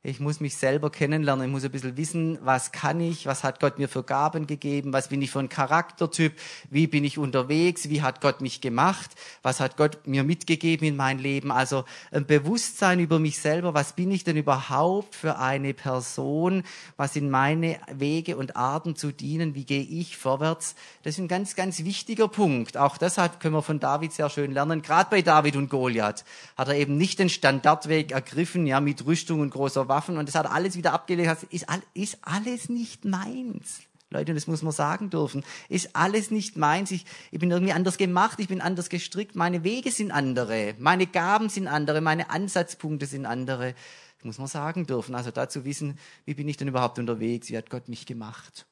[0.05, 1.47] Ich muss mich selber kennenlernen.
[1.47, 3.27] Ich muss ein bisschen wissen, was kann ich?
[3.27, 4.93] Was hat Gott mir für Gaben gegeben?
[4.93, 6.33] Was bin ich für ein Charaktertyp?
[6.71, 7.89] Wie bin ich unterwegs?
[7.89, 9.13] Wie hat Gott mich gemacht?
[9.43, 11.53] Was hat Gott mir mitgegeben in mein Leben?
[11.53, 13.75] Also ein Bewusstsein über mich selber.
[13.75, 16.65] Was bin ich denn überhaupt für eine Person?
[16.97, 19.55] Was sind meine Wege und Arten zu dienen?
[19.55, 20.75] Wie gehe ich vorwärts?
[21.05, 22.77] Das ist ein ganz, ganz wichtiger Punkt.
[22.77, 24.83] Auch deshalb können wir von David sehr schön lernen.
[24.83, 26.25] Gerade bei David und Goliath
[26.57, 30.35] hat er eben nicht den Standardweg ergriffen, ja, mit Rüstung und großer Waffen und das
[30.35, 31.47] hat alles wieder abgelegt.
[31.51, 33.81] Ist, ist alles nicht meins.
[34.09, 35.45] Leute, das muss man sagen dürfen.
[35.69, 36.91] Ist alles nicht meins.
[36.91, 41.07] Ich, ich bin irgendwie anders gemacht, ich bin anders gestrickt, meine Wege sind andere, meine
[41.07, 43.75] Gaben sind andere, meine Ansatzpunkte sind andere.
[44.19, 45.15] Das muss man sagen dürfen.
[45.15, 48.67] Also dazu wissen, wie bin ich denn überhaupt unterwegs, wie hat Gott mich gemacht.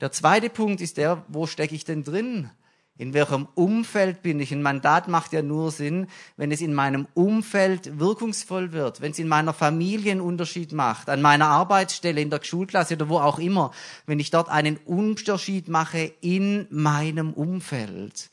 [0.00, 2.50] Der zweite Punkt ist der, wo stecke ich denn drin?
[2.98, 4.52] In welchem Umfeld bin ich?
[4.52, 9.18] Ein Mandat macht ja nur Sinn, wenn es in meinem Umfeld wirkungsvoll wird, wenn es
[9.18, 13.38] in meiner Familie einen Unterschied macht, an meiner Arbeitsstelle, in der Schulklasse oder wo auch
[13.38, 13.72] immer,
[14.04, 18.30] wenn ich dort einen Unterschied mache in meinem Umfeld.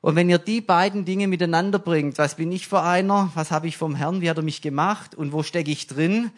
[0.00, 3.68] Und wenn ihr die beiden Dinge miteinander bringt, was bin ich für einer, was habe
[3.68, 5.14] ich vom Herrn, wie hat er mich gemacht?
[5.14, 6.30] Und wo stecke ich drin,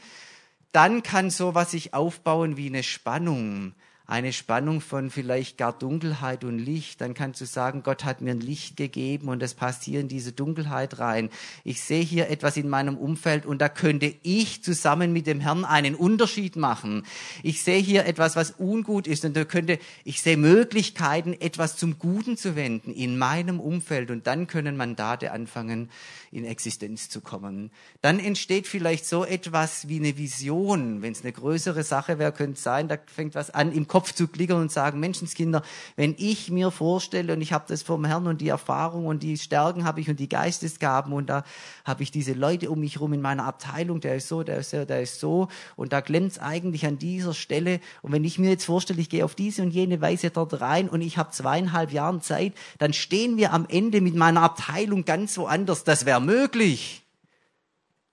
[0.73, 3.73] dann kann sowas sich aufbauen wie eine Spannung
[4.07, 8.31] eine Spannung von vielleicht gar Dunkelheit und Licht, dann kannst du sagen, Gott hat mir
[8.31, 11.29] ein Licht gegeben und es passt hier in diese Dunkelheit rein.
[11.65, 15.65] Ich sehe hier etwas in meinem Umfeld und da könnte ich zusammen mit dem Herrn
[15.65, 17.05] einen Unterschied machen.
[17.43, 21.99] Ich sehe hier etwas, was ungut ist und da könnte, ich sehe Möglichkeiten, etwas zum
[21.99, 25.91] Guten zu wenden in meinem Umfeld und dann können Mandate anfangen,
[26.31, 27.71] in Existenz zu kommen.
[28.03, 31.03] Dann entsteht vielleicht so etwas wie eine Vision.
[31.03, 33.96] Wenn es eine größere Sache wäre, könnte es sein, da fängt was an, im Kopf
[34.05, 35.63] zu klickern und sagen, Menschenskinder,
[35.97, 39.39] wenn ich mir vorstelle und ich habe das vom Herrn und die Erfahrung und die
[39.39, 41.45] Stärken habe ich und die Geistesgaben und da
[41.85, 44.71] habe ich diese Leute um mich herum in meiner Abteilung, der ist so, der ist
[44.71, 48.39] so, der ist so und da klemmt es eigentlich an dieser Stelle und wenn ich
[48.39, 51.31] mir jetzt vorstelle, ich gehe auf diese und jene Weise dort rein und ich habe
[51.31, 55.85] zweieinhalb Jahren Zeit, dann stehen wir am Ende mit meiner Abteilung ganz woanders.
[55.85, 57.03] Das wäre möglich.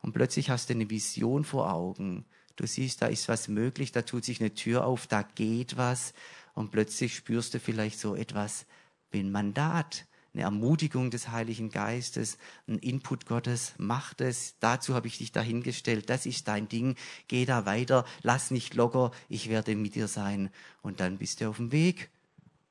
[0.01, 2.25] Und plötzlich hast du eine Vision vor Augen.
[2.55, 6.13] Du siehst, da ist was möglich, da tut sich eine Tür auf, da geht was.
[6.53, 8.65] Und plötzlich spürst du vielleicht so etwas
[9.11, 12.37] wie ein Mandat, eine Ermutigung des Heiligen Geistes,
[12.67, 16.95] ein Input Gottes, mach es, dazu habe ich dich dahingestellt, das ist dein Ding,
[17.27, 20.49] geh da weiter, lass nicht locker, ich werde mit dir sein.
[20.81, 22.09] Und dann bist du auf dem Weg.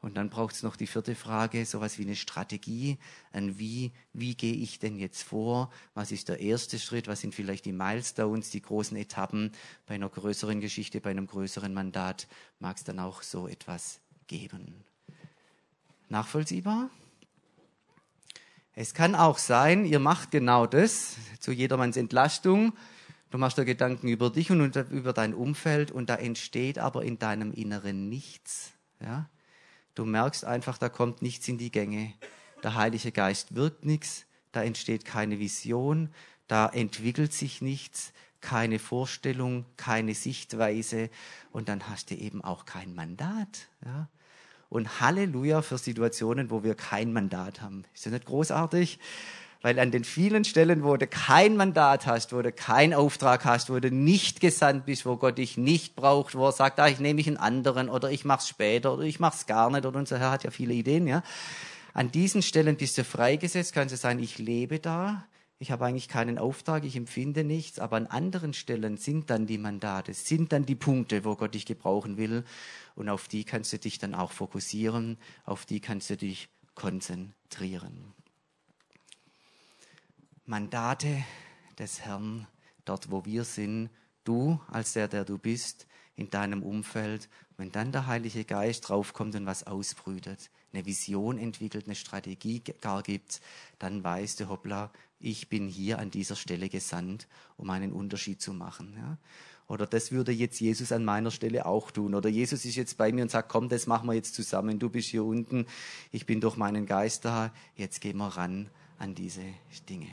[0.02, 2.98] Und dann braucht es noch die vierte Frage, sowas wie eine Strategie,
[3.30, 5.70] ein Wie, wie gehe ich denn jetzt vor?
[5.94, 7.06] Was ist der erste Schritt?
[7.06, 9.52] Was sind vielleicht die Milestones, die großen Etappen
[9.86, 12.26] bei einer größeren Geschichte, bei einem größeren Mandat?
[12.58, 14.82] Mag es dann auch so etwas geben?
[16.08, 16.90] Nachvollziehbar?
[18.74, 22.72] Es kann auch sein, ihr macht genau das, zu jedermanns Entlastung.
[23.30, 27.20] Du machst dir Gedanken über dich und über dein Umfeld und da entsteht aber in
[27.20, 28.72] deinem Inneren nichts.
[29.00, 29.28] Ja?
[29.94, 32.12] Du merkst einfach, da kommt nichts in die Gänge.
[32.62, 36.10] Der Heilige Geist wirkt nichts, da entsteht keine Vision,
[36.46, 41.10] da entwickelt sich nichts, keine Vorstellung, keine Sichtweise
[41.50, 43.68] und dann hast du eben auch kein Mandat.
[43.84, 44.08] Ja?
[44.68, 47.84] Und Halleluja für Situationen, wo wir kein Mandat haben.
[47.94, 48.98] Ist das nicht großartig?
[49.62, 53.70] Weil an den vielen Stellen, wo du kein Mandat hast, wo du keinen Auftrag hast,
[53.70, 56.98] wo du nicht gesandt bist, wo Gott dich nicht braucht, wo er sagt, ah, ich
[56.98, 60.18] nehme mich einen anderen oder ich mach's später oder ich mach's gar nicht oder unser
[60.18, 61.22] Herr hat ja viele Ideen, ja.
[61.94, 65.26] An diesen Stellen bist du freigesetzt, kannst du sagen, ich lebe da,
[65.58, 69.58] ich habe eigentlich keinen Auftrag, ich empfinde nichts, aber an anderen Stellen sind dann die
[69.58, 72.42] Mandate, sind dann die Punkte, wo Gott dich gebrauchen will
[72.96, 78.12] und auf die kannst du dich dann auch fokussieren, auf die kannst du dich konzentrieren.
[80.52, 81.24] Mandate
[81.78, 82.46] des Herrn,
[82.84, 83.88] dort wo wir sind,
[84.24, 89.34] du als der, der du bist, in deinem Umfeld, wenn dann der Heilige Geist draufkommt
[89.34, 93.40] und was ausbrütet, eine Vision entwickelt, eine Strategie gar gibt,
[93.78, 98.52] dann weißt du, hoppla, ich bin hier an dieser Stelle gesandt, um einen Unterschied zu
[98.52, 98.92] machen.
[98.98, 99.16] Ja?
[99.68, 102.14] Oder das würde jetzt Jesus an meiner Stelle auch tun.
[102.14, 104.78] Oder Jesus ist jetzt bei mir und sagt, komm, das machen wir jetzt zusammen.
[104.78, 105.64] Du bist hier unten,
[106.10, 107.54] ich bin durch meinen Geist da.
[107.74, 109.42] Jetzt gehen wir ran an diese
[109.88, 110.10] Dinge.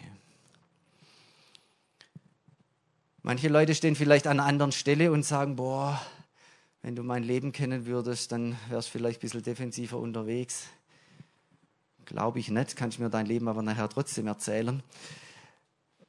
[3.22, 6.02] Manche Leute stehen vielleicht an einer anderen Stelle und sagen, boah,
[6.82, 10.68] wenn du mein Leben kennen würdest, dann wärst du vielleicht ein bisschen defensiver unterwegs.
[12.06, 14.82] Glaube ich nicht, kannst du mir dein Leben aber nachher trotzdem erzählen.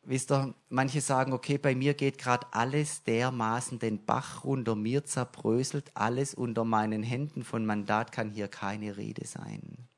[0.03, 5.05] Wisst ihr, manche sagen, okay, bei mir geht gerade alles dermaßen den Bach runter, mir
[5.05, 9.89] zerbröselt alles unter meinen Händen, von Mandat kann hier keine Rede sein.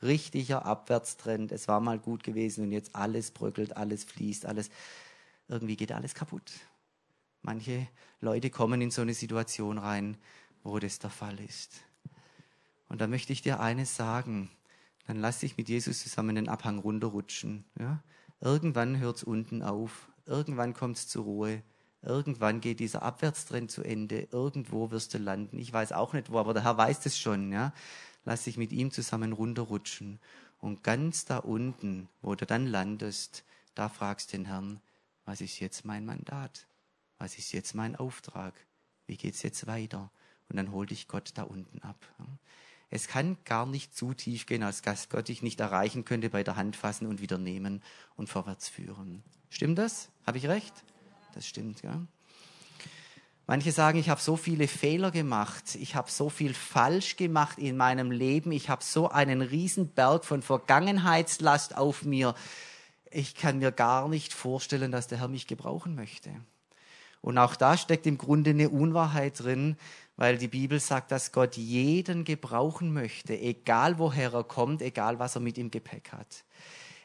[0.00, 4.70] Richtiger Abwärtstrend, es war mal gut gewesen und jetzt alles bröckelt, alles fließt, alles,
[5.48, 6.52] irgendwie geht alles kaputt.
[7.42, 7.88] Manche
[8.20, 10.16] Leute kommen in so eine Situation rein,
[10.62, 11.82] wo das der Fall ist.
[12.88, 14.50] Und da möchte ich dir eines sagen,
[15.06, 17.64] dann lass dich mit Jesus zusammen den Abhang runterrutschen.
[17.78, 18.02] Ja?
[18.40, 21.62] Irgendwann hört es unten auf, irgendwann kommt es zur Ruhe,
[22.02, 25.58] irgendwann geht dieser Abwärtstrend zu Ende, irgendwo wirst du landen.
[25.58, 27.50] Ich weiß auch nicht wo, aber der Herr weiß es schon.
[27.52, 27.72] Ja?
[28.24, 30.20] Lass dich mit ihm zusammen runterrutschen.
[30.60, 34.80] Und ganz da unten, wo du dann landest, da fragst den Herrn,
[35.24, 36.66] was ist jetzt mein Mandat?
[37.18, 38.54] Was ist jetzt mein Auftrag?
[39.06, 40.10] Wie geht's jetzt weiter?
[40.48, 41.96] Und dann hol dich Gott da unten ab.
[42.90, 46.44] Es kann gar nicht zu tief gehen, als dass Gott dich nicht erreichen könnte, bei
[46.44, 47.82] der Hand fassen und wieder nehmen
[48.16, 49.22] und vorwärts führen.
[49.48, 50.10] Stimmt das?
[50.26, 50.74] Habe ich recht?
[51.34, 52.06] Das stimmt, ja.
[53.46, 57.76] Manche sagen, ich habe so viele Fehler gemacht, ich habe so viel falsch gemacht in
[57.76, 62.34] meinem Leben, ich habe so einen Riesenberg von Vergangenheitslast auf mir.
[63.12, 66.30] Ich kann mir gar nicht vorstellen, dass der Herr mich gebrauchen möchte.
[67.20, 69.76] Und auch da steckt im Grunde eine Unwahrheit drin,
[70.16, 75.36] weil die Bibel sagt, dass Gott jeden gebrauchen möchte, egal woher er kommt, egal was
[75.36, 76.44] er mit im Gepäck hat.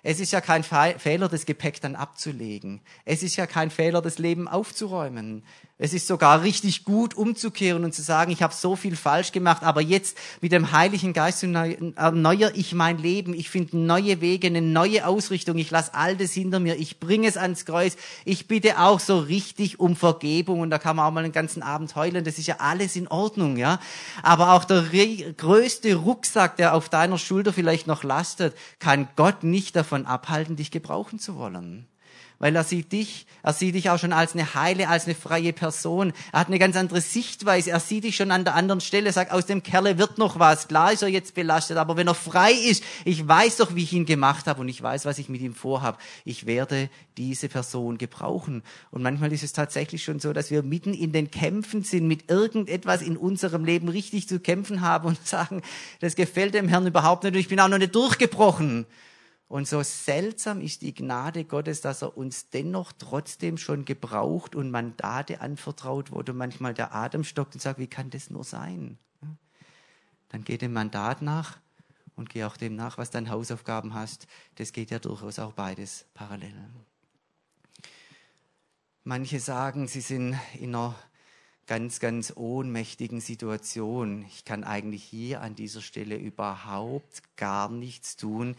[0.03, 2.81] Es ist ja kein Fehler, das Gepäck dann abzulegen.
[3.03, 5.43] Es ist ja kein Fehler, das Leben aufzuräumen.
[5.79, 9.61] Es ist sogar richtig gut, umzukehren und zu sagen, ich habe so viel falsch gemacht,
[9.61, 13.35] aber jetzt mit dem Heiligen Geist erneuere ich mein Leben.
[13.35, 15.59] Ich finde neue Wege, eine neue Ausrichtung.
[15.59, 16.77] Ich lasse all das hinter mir.
[16.77, 17.95] Ich bringe es ans Kreuz.
[18.25, 20.61] Ich bitte auch so richtig um Vergebung.
[20.61, 22.23] Und da kann man auch mal einen ganzen Abend heulen.
[22.23, 23.79] Das ist ja alles in Ordnung, ja.
[24.23, 24.83] Aber auch der
[25.37, 30.71] größte Rucksack, der auf deiner Schulter vielleicht noch lastet, kann Gott nicht davon abhalten, dich
[30.71, 31.85] gebrauchen zu wollen
[32.39, 35.53] weil er sieht dich, er sieht dich auch schon als eine heile, als eine freie
[35.53, 36.13] Person.
[36.31, 37.71] Er hat eine ganz andere Sichtweise.
[37.71, 40.67] Er sieht dich schon an der anderen Stelle, sagt, aus dem Kerle wird noch was.
[40.67, 43.93] Klar ist er jetzt belastet, aber wenn er frei ist, ich weiß doch, wie ich
[43.93, 45.97] ihn gemacht habe und ich weiß, was ich mit ihm vorhabe.
[46.25, 48.63] Ich werde diese Person gebrauchen.
[48.91, 52.29] Und manchmal ist es tatsächlich schon so, dass wir mitten in den Kämpfen sind, mit
[52.29, 55.61] irgendetwas in unserem Leben richtig zu kämpfen haben und sagen,
[55.99, 58.85] das gefällt dem Herrn überhaupt nicht und ich bin auch noch nicht durchgebrochen.
[59.47, 64.71] Und so seltsam ist die Gnade Gottes, dass er uns dennoch trotzdem schon gebraucht und
[64.71, 68.97] Mandate anvertraut, wo du manchmal der Atem stockt und sagt, wie kann das nur sein?
[70.29, 71.59] Dann geh dem Mandat nach
[72.17, 74.27] und geh auch dem nach, was dein Hausaufgaben hast.
[74.55, 76.53] Das geht ja durchaus auch beides parallel.
[79.05, 80.93] Manche sagen, sie sind in einer
[81.67, 84.25] ganz, ganz ohnmächtigen Situation.
[84.27, 88.55] Ich kann eigentlich hier an dieser Stelle überhaupt gar nichts tun.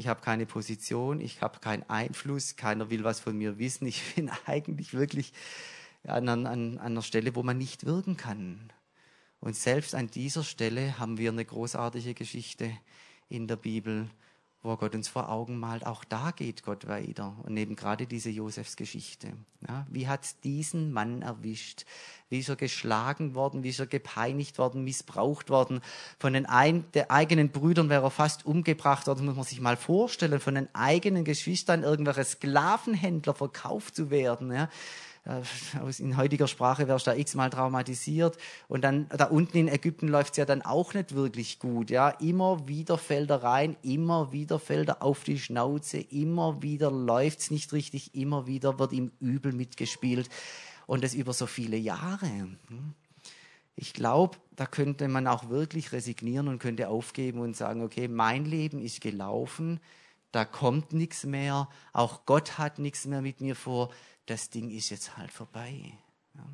[0.00, 3.86] Ich habe keine Position, ich habe keinen Einfluss, keiner will was von mir wissen.
[3.86, 5.34] Ich bin eigentlich wirklich
[6.04, 8.72] an, an, an einer Stelle, wo man nicht wirken kann.
[9.40, 12.72] Und selbst an dieser Stelle haben wir eine großartige Geschichte
[13.28, 14.08] in der Bibel,
[14.62, 17.34] wo Gott uns vor Augen malt, auch da geht Gott weiter.
[17.44, 19.32] Und eben gerade diese Josefsgeschichte.
[19.66, 21.86] Ja, wie hat diesen Mann erwischt?
[22.28, 23.62] Wie ist er geschlagen worden?
[23.62, 24.84] Wie ist er gepeinigt worden?
[24.84, 25.80] Missbraucht worden?
[26.18, 30.40] Von den ein, eigenen Brüdern wäre er fast umgebracht worden, muss man sich mal vorstellen.
[30.40, 34.52] Von den eigenen Geschwistern irgendwelche Sklavenhändler verkauft zu werden.
[34.52, 34.68] Ja
[35.24, 35.42] äh,
[35.98, 38.38] in heutiger Sprache wärst du da x-mal traumatisiert.
[38.68, 41.90] Und dann da unten in Ägypten läuft es ja dann auch nicht wirklich gut.
[41.90, 46.90] Ja, immer wieder fällt er rein, immer wieder fällt er auf die Schnauze, immer wieder
[46.90, 50.28] läuft es nicht richtig, immer wieder wird ihm übel mitgespielt.
[50.86, 52.26] Und das über so viele Jahre.
[52.26, 52.94] Hm.
[53.76, 58.44] Ich glaube, da könnte man auch wirklich resignieren und könnte aufgeben und sagen, okay, mein
[58.44, 59.80] Leben ist gelaufen,
[60.32, 63.90] da kommt nichts mehr, auch Gott hat nichts mehr mit mir vor,
[64.26, 65.92] das Ding ist jetzt halt vorbei.
[66.34, 66.44] Ja.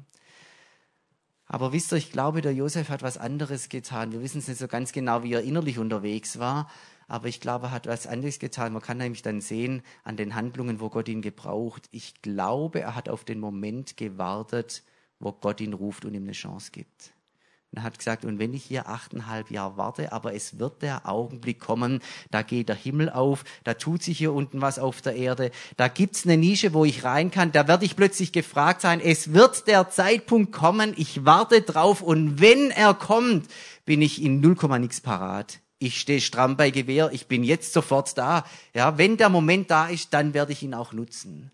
[1.47, 4.13] Aber wisst ihr, ich glaube, der Josef hat was anderes getan.
[4.13, 6.69] Wir wissen es nicht so ganz genau, wie er innerlich unterwegs war,
[7.07, 8.73] aber ich glaube, er hat was anderes getan.
[8.73, 11.89] Man kann nämlich dann sehen an den Handlungen, wo Gott ihn gebraucht.
[11.93, 14.83] Ich glaube, er hat auf den Moment gewartet,
[15.21, 17.13] wo Gott ihn ruft und ihm eine Chance gibt.
[17.73, 21.09] Und er hat gesagt, und wenn ich hier achteinhalb Jahre warte, aber es wird der
[21.09, 22.01] Augenblick kommen,
[22.31, 25.89] da geht der Himmel auf, da tut sich hier unten was auf der Erde, da
[25.89, 29.67] gibt's eine Nische, wo ich rein kann, da werde ich plötzlich gefragt sein, es wird
[29.67, 33.47] der Zeitpunkt kommen, ich warte drauf und wenn er kommt,
[33.85, 35.61] bin ich in null Komma nix parat.
[35.79, 38.47] Ich stehe stramm bei Gewehr, ich bin jetzt sofort da.
[38.75, 41.51] Ja, wenn der Moment da ist, dann werde ich ihn auch nutzen.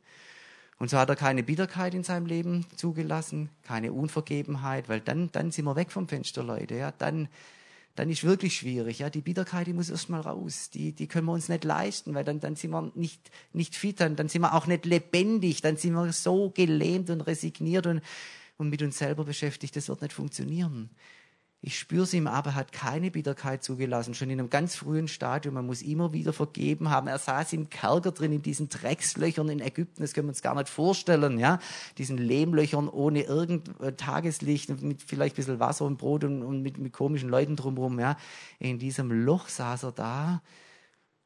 [0.83, 5.53] Und so hat er keine Bitterkeit in seinem Leben zugelassen, keine Unvergebenheit, weil dann, dann
[5.53, 6.75] sind wir weg vom Fenster, Leute.
[6.75, 7.29] Ja, dann,
[7.95, 8.99] dann ist wirklich schwierig.
[8.99, 10.71] Ja, die Bitterkeit, die muss erstmal raus.
[10.71, 14.01] Die, die können wir uns nicht leisten, weil dann, dann sind wir nicht, nicht fit,
[14.01, 18.03] dann, dann sind wir auch nicht lebendig, dann sind wir so gelähmt und resigniert und,
[18.59, 19.77] und mit uns selber beschäftigt.
[19.77, 20.91] Das wird nicht funktionieren.
[21.65, 25.55] Ich spüre sie ihm aber, hat keine Bitterkeit zugelassen, schon in einem ganz frühen Stadium.
[25.55, 27.07] Man muss immer wieder vergeben haben.
[27.07, 30.57] Er saß im Kerker drin, in diesen Dreckslöchern in Ägypten, das können wir uns gar
[30.57, 31.61] nicht vorstellen, ja.
[31.99, 36.63] Diesen Lehmlöchern ohne irgend äh, Tageslicht, mit vielleicht ein bisschen Wasser und Brot und, und
[36.63, 38.17] mit, mit komischen Leuten drumherum, ja.
[38.59, 40.43] In diesem Loch saß er da,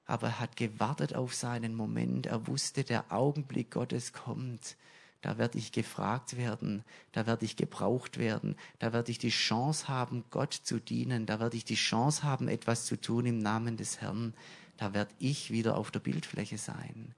[0.05, 2.27] aber er hat gewartet auf seinen Moment.
[2.27, 4.77] Er wusste, der Augenblick Gottes kommt
[5.23, 9.89] da werde ich gefragt werden, da werde ich gebraucht werden, da werde ich die Chance
[9.89, 13.77] haben, Gott zu dienen, da werde ich die Chance haben, etwas zu tun im Namen
[13.77, 14.35] des Herrn,
[14.77, 17.15] da werde ich wieder auf der Bildfläche sein.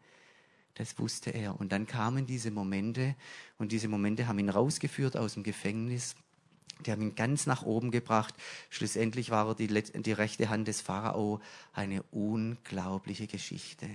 [0.74, 1.58] Das wusste er.
[1.58, 3.16] Und dann kamen diese Momente
[3.58, 6.14] und diese Momente haben ihn rausgeführt aus dem Gefängnis.
[6.86, 8.34] Die haben ihn ganz nach oben gebracht.
[8.70, 11.40] Schlussendlich war er die, die rechte Hand des Pharao.
[11.72, 13.88] Eine unglaubliche Geschichte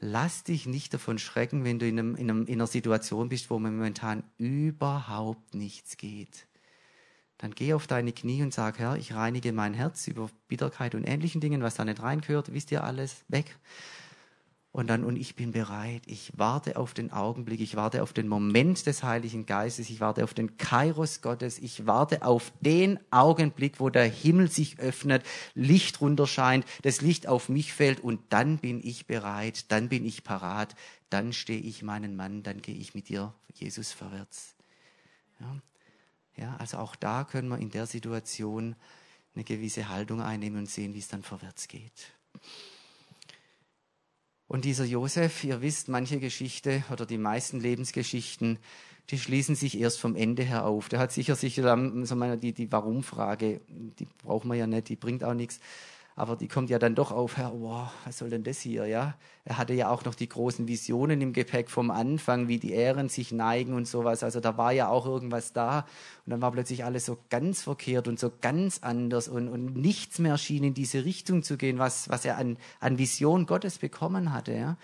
[0.00, 3.50] lass dich nicht davon schrecken, wenn du in, einem, in, einem, in einer Situation bist,
[3.50, 6.46] wo momentan überhaupt nichts geht.
[7.38, 11.04] Dann geh auf deine Knie und sag, Herr, ich reinige mein Herz über Bitterkeit und
[11.04, 13.56] ähnlichen Dingen, was da nicht reingehört, wisst ihr alles, weg.
[14.76, 16.02] Und dann, und ich bin bereit.
[16.04, 17.62] Ich warte auf den Augenblick.
[17.62, 19.88] Ich warte auf den Moment des Heiligen Geistes.
[19.88, 21.58] Ich warte auf den Kairos Gottes.
[21.58, 27.48] Ich warte auf den Augenblick, wo der Himmel sich öffnet, Licht runterscheint, das Licht auf
[27.48, 29.72] mich fällt und dann bin ich bereit.
[29.72, 30.74] Dann bin ich parat.
[31.08, 32.42] Dann stehe ich meinen Mann.
[32.42, 34.56] Dann gehe ich mit dir, Jesus, vorwärts.
[35.40, 35.56] Ja.
[36.36, 38.76] ja, also auch da können wir in der Situation
[39.34, 42.12] eine gewisse Haltung einnehmen und sehen, wie es dann vorwärts geht.
[44.48, 48.58] Und dieser Josef, ihr wisst, manche Geschichte oder die meisten Lebensgeschichten,
[49.10, 50.88] die schließen sich erst vom Ende her auf.
[50.88, 55.24] Der hat sicher sich so die, die Warum-Frage, die brauchen wir ja nicht, die bringt
[55.24, 55.60] auch nichts.
[56.18, 59.14] Aber die kommt ja dann doch auf, Herr, wow, was soll denn das hier, ja?
[59.44, 63.10] Er hatte ja auch noch die großen Visionen im Gepäck vom Anfang, wie die Ähren
[63.10, 64.22] sich neigen und sowas.
[64.22, 65.80] Also da war ja auch irgendwas da.
[66.24, 70.18] Und dann war plötzlich alles so ganz verkehrt und so ganz anders und, und nichts
[70.18, 74.32] mehr schien in diese Richtung zu gehen, was, was er an, an Vision Gottes bekommen
[74.32, 74.78] hatte, ja?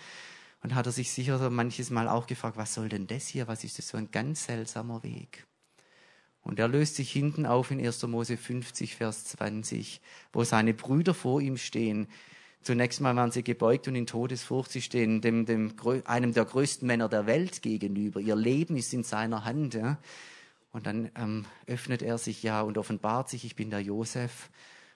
[0.61, 3.47] Und hat er sich sicher so manches Mal auch gefragt, was soll denn das hier?
[3.47, 5.47] Was ist das für ein ganz seltsamer Weg?
[6.43, 8.03] Und er löst sich hinten auf in 1.
[8.07, 10.01] Mose 50, Vers 20,
[10.33, 12.07] wo seine Brüder vor ihm stehen.
[12.61, 14.71] Zunächst mal waren sie gebeugt und in Todesfurcht.
[14.71, 15.73] Sie stehen dem, dem,
[16.05, 18.19] einem der größten Männer der Welt gegenüber.
[18.19, 19.73] Ihr Leben ist in seiner Hand.
[19.73, 19.97] Ja.
[20.71, 24.49] Und dann ähm, öffnet er sich ja und offenbart sich, ich bin der Josef.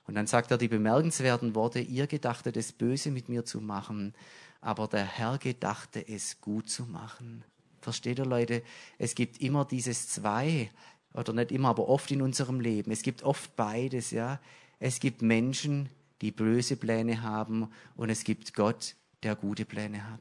[0.07, 4.13] Und dann sagt er die bemerkenswerten Worte, ihr gedachtet es böse mit mir zu machen,
[4.61, 7.43] aber der Herr gedachte es gut zu machen.
[7.81, 8.63] Versteht ihr Leute?
[8.97, 10.71] Es gibt immer dieses Zwei,
[11.17, 12.91] oder nicht immer, aber oft in unserem Leben.
[12.91, 14.39] Es gibt oft beides, ja.
[14.79, 15.89] Es gibt Menschen,
[16.21, 20.19] die böse Pläne haben und es gibt Gott, der gute Pläne hat.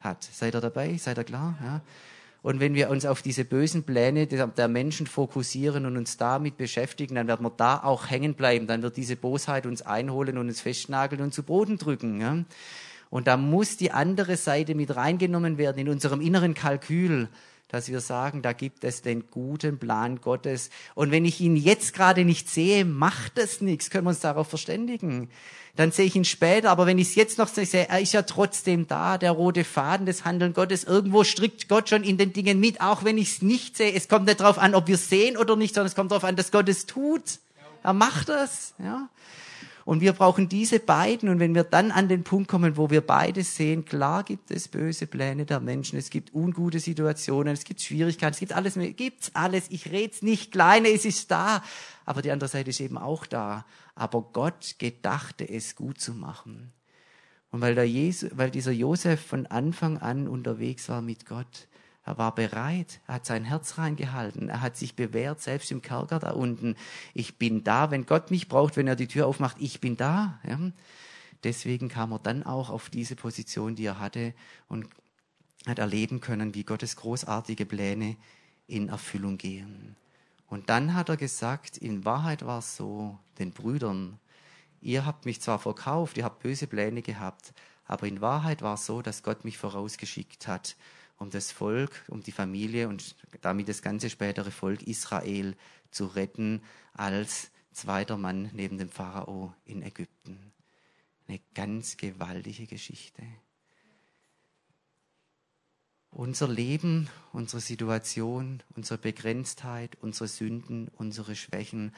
[0.00, 0.22] hat.
[0.22, 0.96] Seid ihr dabei?
[0.96, 1.58] Seid ihr klar?
[1.62, 1.82] Ja?
[2.42, 7.14] Und wenn wir uns auf diese bösen Pläne der Menschen fokussieren und uns damit beschäftigen,
[7.14, 8.66] dann werden wir da auch hängen bleiben.
[8.66, 12.20] Dann wird diese Bosheit uns einholen und uns festnageln und zu Boden drücken.
[12.20, 12.44] Ja?
[13.08, 17.28] Und da muss die andere Seite mit reingenommen werden in unserem inneren Kalkül
[17.68, 20.70] dass wir sagen, da gibt es den guten Plan Gottes.
[20.94, 23.90] Und wenn ich ihn jetzt gerade nicht sehe, macht es nichts.
[23.90, 25.30] Können wir uns darauf verständigen?
[25.76, 28.22] Dann sehe ich ihn später, aber wenn ich es jetzt noch sehe, er ist ja
[28.22, 30.84] trotzdem da, der rote Faden des Handeln Gottes.
[30.84, 33.92] Irgendwo strickt Gott schon in den Dingen mit, auch wenn ich es nicht sehe.
[33.92, 36.24] Es kommt nicht darauf an, ob wir es sehen oder nicht, sondern es kommt darauf
[36.24, 37.40] an, dass Gott es tut.
[37.82, 38.74] Er macht es.
[38.78, 39.08] Ja.
[39.84, 41.28] Und wir brauchen diese beiden.
[41.28, 44.68] Und wenn wir dann an den Punkt kommen, wo wir beides sehen, klar gibt es
[44.68, 49.30] böse Pläne der Menschen, es gibt ungute Situationen, es gibt Schwierigkeiten, es gibt alles, gibt's
[49.34, 49.66] alles.
[49.68, 51.62] Ich red's nicht kleine, es ist da.
[52.06, 53.66] Aber die andere Seite ist eben auch da.
[53.94, 56.72] Aber Gott gedachte es gut zu machen.
[57.50, 61.68] Und weil, der Jesus, weil dieser Josef von Anfang an unterwegs war mit Gott,
[62.04, 66.18] er war bereit, er hat sein Herz reingehalten, er hat sich bewährt, selbst im Kerker
[66.18, 66.76] da unten.
[67.14, 70.38] Ich bin da, wenn Gott mich braucht, wenn er die Tür aufmacht, ich bin da.
[70.46, 70.58] Ja?
[71.44, 74.34] Deswegen kam er dann auch auf diese Position, die er hatte
[74.68, 74.86] und
[75.66, 78.16] hat erleben können, wie Gottes großartige Pläne
[78.66, 79.96] in Erfüllung gehen.
[80.46, 84.18] Und dann hat er gesagt, in Wahrheit war es so, den Brüdern,
[84.82, 87.54] ihr habt mich zwar verkauft, ihr habt böse Pläne gehabt,
[87.86, 90.76] aber in Wahrheit war es so, dass Gott mich vorausgeschickt hat
[91.18, 95.56] um das Volk, um die Familie und damit das ganze spätere Volk Israel
[95.90, 96.62] zu retten
[96.92, 100.52] als zweiter Mann neben dem Pharao in Ägypten.
[101.26, 103.22] Eine ganz gewaltige Geschichte.
[106.10, 111.92] Unser Leben, unsere Situation, unsere Begrenztheit, unsere Sünden, unsere Schwächen,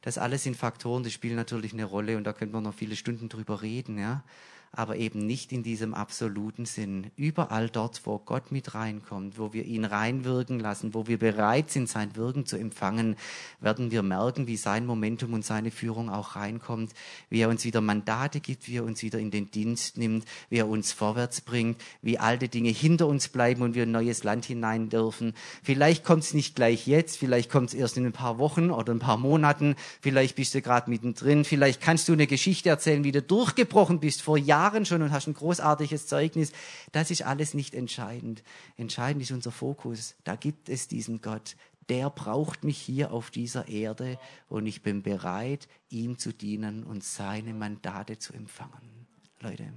[0.00, 2.96] das alles sind Faktoren, die spielen natürlich eine Rolle und da könnte man noch viele
[2.96, 4.24] Stunden drüber reden, ja
[4.72, 7.10] aber eben nicht in diesem absoluten Sinn.
[7.16, 11.88] Überall dort, wo Gott mit reinkommt, wo wir ihn reinwirken lassen, wo wir bereit sind,
[11.88, 13.16] sein Wirken zu empfangen,
[13.60, 16.92] werden wir merken, wie sein Momentum und seine Führung auch reinkommt,
[17.30, 20.58] wie er uns wieder Mandate gibt, wie er uns wieder in den Dienst nimmt, wie
[20.58, 24.44] er uns vorwärts bringt, wie alte Dinge hinter uns bleiben und wir ein neues Land
[24.44, 25.34] hinein dürfen.
[25.64, 28.94] Vielleicht kommt es nicht gleich jetzt, vielleicht kommt es erst in ein paar Wochen oder
[28.94, 33.12] ein paar Monaten, vielleicht bist du gerade mittendrin, vielleicht kannst du eine Geschichte erzählen, wie
[33.12, 36.52] du durchgebrochen bist vor Jahren Jahren schon und hast ein großartiges Zeugnis.
[36.92, 38.42] Das ist alles nicht entscheidend.
[38.76, 40.16] Entscheidend ist unser Fokus.
[40.24, 41.56] Da gibt es diesen Gott.
[41.88, 47.02] Der braucht mich hier auf dieser Erde und ich bin bereit, ihm zu dienen und
[47.02, 49.06] seine Mandate zu empfangen.
[49.40, 49.72] Leute.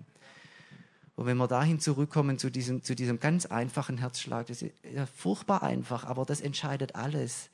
[1.15, 5.05] Und wenn wir dahin zurückkommen zu diesem, zu diesem ganz einfachen Herzschlag, das ist ja
[5.05, 7.49] furchtbar einfach, aber das entscheidet alles.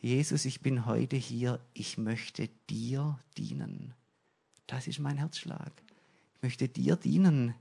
[0.00, 3.94] Jesus, ich bin heute hier, ich möchte dir dienen.
[4.66, 5.83] Das ist mein Herzschlag
[6.44, 7.54] möchte dir dienen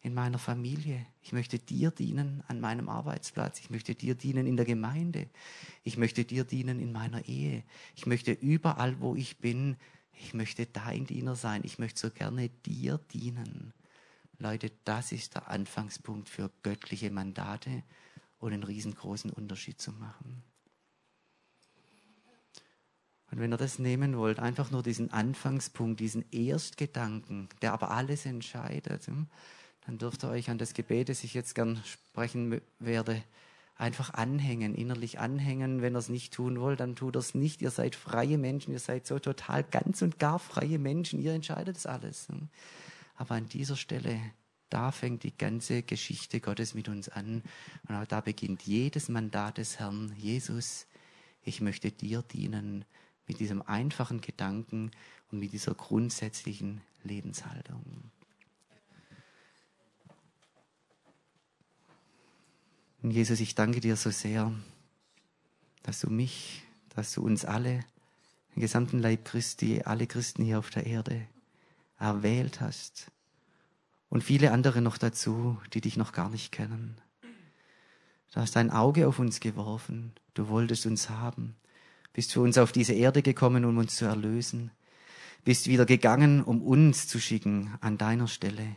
[0.00, 1.04] in meiner Familie.
[1.22, 3.58] Ich möchte dir dienen an meinem Arbeitsplatz.
[3.58, 5.28] Ich möchte dir dienen in der Gemeinde.
[5.82, 7.64] Ich möchte dir dienen in meiner Ehe.
[7.96, 9.76] Ich möchte überall, wo ich bin,
[10.12, 11.62] ich möchte dein Diener sein.
[11.64, 13.74] Ich möchte so gerne dir dienen.
[14.38, 17.82] Leute, das ist der Anfangspunkt für göttliche Mandate
[18.38, 20.44] und einen riesengroßen Unterschied zu machen.
[23.30, 28.24] Und wenn ihr das nehmen wollt, einfach nur diesen Anfangspunkt, diesen Erstgedanken, der aber alles
[28.24, 29.26] entscheidet, hm,
[29.86, 33.22] dann dürft ihr euch an das Gebet, das ich jetzt gern sprechen werde,
[33.76, 35.82] einfach anhängen, innerlich anhängen.
[35.82, 37.62] Wenn ihr es nicht tun wollt, dann tut es nicht.
[37.62, 41.76] Ihr seid freie Menschen, ihr seid so total ganz und gar freie Menschen, ihr entscheidet
[41.76, 42.28] es alles.
[42.28, 42.48] Hm.
[43.14, 44.20] Aber an dieser Stelle,
[44.68, 47.42] da fängt die ganze Geschichte Gottes mit uns an.
[47.88, 50.14] Und da beginnt jedes Mandat des Herrn.
[50.18, 50.86] Jesus,
[51.42, 52.84] ich möchte dir dienen
[53.28, 54.90] mit diesem einfachen Gedanken
[55.30, 57.84] und mit dieser grundsätzlichen Lebenshaltung.
[63.02, 64.52] Und Jesus, ich danke dir so sehr,
[65.82, 67.84] dass du mich, dass du uns alle,
[68.56, 71.28] den gesamten Leib Christi, alle Christen hier auf der Erde
[71.98, 73.12] erwählt hast.
[74.08, 76.96] Und viele andere noch dazu, die dich noch gar nicht kennen.
[78.32, 80.12] Du hast dein Auge auf uns geworfen.
[80.34, 81.56] Du wolltest uns haben
[82.12, 84.70] bist für uns auf diese Erde gekommen, um uns zu erlösen.
[85.44, 88.76] bist wieder gegangen, um uns zu schicken an deiner Stelle,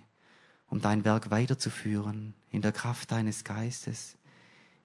[0.68, 4.16] um dein Werk weiterzuführen in der Kraft deines Geistes,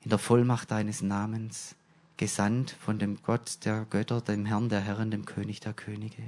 [0.00, 1.76] in der Vollmacht deines Namens,
[2.16, 6.22] gesandt von dem Gott der Götter, dem Herrn der Herren, dem König der Könige.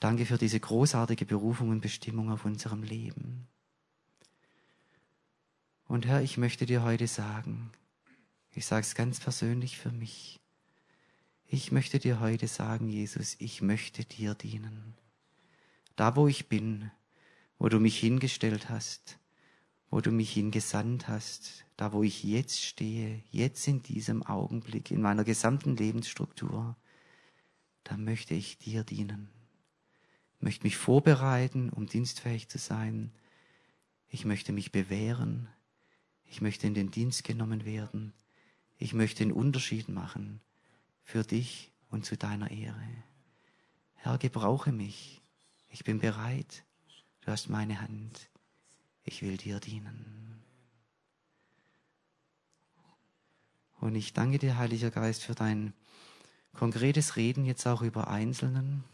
[0.00, 3.46] Danke für diese großartige Berufung und Bestimmung auf unserem Leben.
[5.88, 7.70] Und Herr, ich möchte dir heute sagen,
[8.52, 10.40] ich sage es ganz persönlich für mich,
[11.50, 14.94] ich möchte dir heute sagen, Jesus, ich möchte dir dienen.
[15.96, 16.90] Da, wo ich bin,
[17.58, 19.18] wo du mich hingestellt hast,
[19.90, 25.00] wo du mich hingesandt hast, da, wo ich jetzt stehe, jetzt in diesem Augenblick, in
[25.00, 26.76] meiner gesamten Lebensstruktur,
[27.84, 29.30] da möchte ich dir dienen.
[30.36, 33.12] Ich möchte mich vorbereiten, um dienstfähig zu sein.
[34.08, 35.48] Ich möchte mich bewähren.
[36.26, 38.12] Ich möchte in den Dienst genommen werden.
[38.78, 40.40] Ich möchte einen Unterschied machen
[41.02, 43.04] für dich und zu deiner Ehre.
[43.94, 45.20] Herr, gebrauche mich.
[45.68, 46.64] Ich bin bereit.
[47.22, 48.30] Du hast meine Hand.
[49.02, 50.42] Ich will dir dienen.
[53.80, 55.72] Und ich danke dir, Heiliger Geist, für dein
[56.52, 58.84] konkretes Reden jetzt auch über Einzelnen,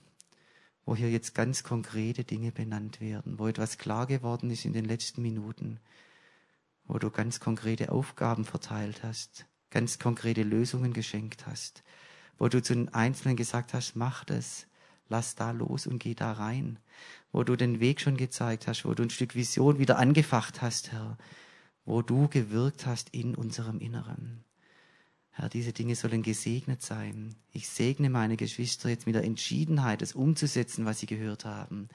[0.84, 4.84] wo hier jetzt ganz konkrete Dinge benannt werden, wo etwas klar geworden ist in den
[4.84, 5.80] letzten Minuten,
[6.84, 11.82] wo du ganz konkrete Aufgaben verteilt hast, ganz konkrete Lösungen geschenkt hast,
[12.38, 14.68] wo du zu den Einzelnen gesagt hast, mach das,
[15.08, 16.78] lass da los und geh da rein,
[17.32, 20.92] wo du den Weg schon gezeigt hast, wo du ein Stück Vision wieder angefacht hast,
[20.92, 21.18] Herr,
[21.84, 24.44] wo du gewirkt hast in unserem Inneren.
[25.32, 27.34] Herr, diese Dinge sollen gesegnet sein.
[27.50, 31.88] Ich segne meine Geschwister jetzt mit der Entschiedenheit, das umzusetzen, was sie gehört haben,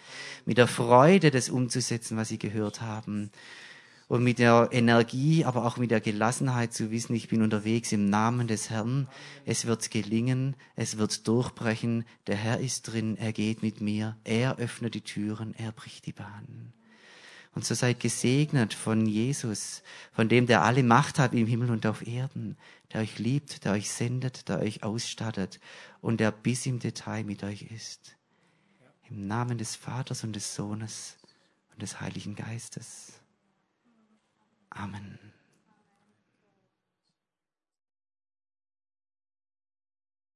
[0.45, 3.31] mit der Freude, das umzusetzen, was sie gehört haben
[4.09, 8.09] und mit der Energie, aber auch mit der Gelassenheit zu wissen, ich bin unterwegs im
[8.09, 9.07] Namen des Herrn.
[9.45, 12.05] Es wird gelingen, es wird durchbrechen.
[12.25, 16.11] Der Herr ist drin, er geht mit mir, er öffnet die Türen, er bricht die
[16.11, 16.73] Bahnen.
[17.53, 21.85] Und so seid gesegnet von Jesus, von dem, der alle Macht hat im Himmel und
[21.85, 22.57] auf Erden,
[22.91, 25.59] der euch liebt, der euch sendet, der euch ausstattet
[26.01, 28.15] und der bis im Detail mit euch ist.
[29.07, 31.17] Im Namen des Vaters und des Sohnes
[31.73, 33.18] und des Heiligen Geistes.
[34.75, 35.28] Amen.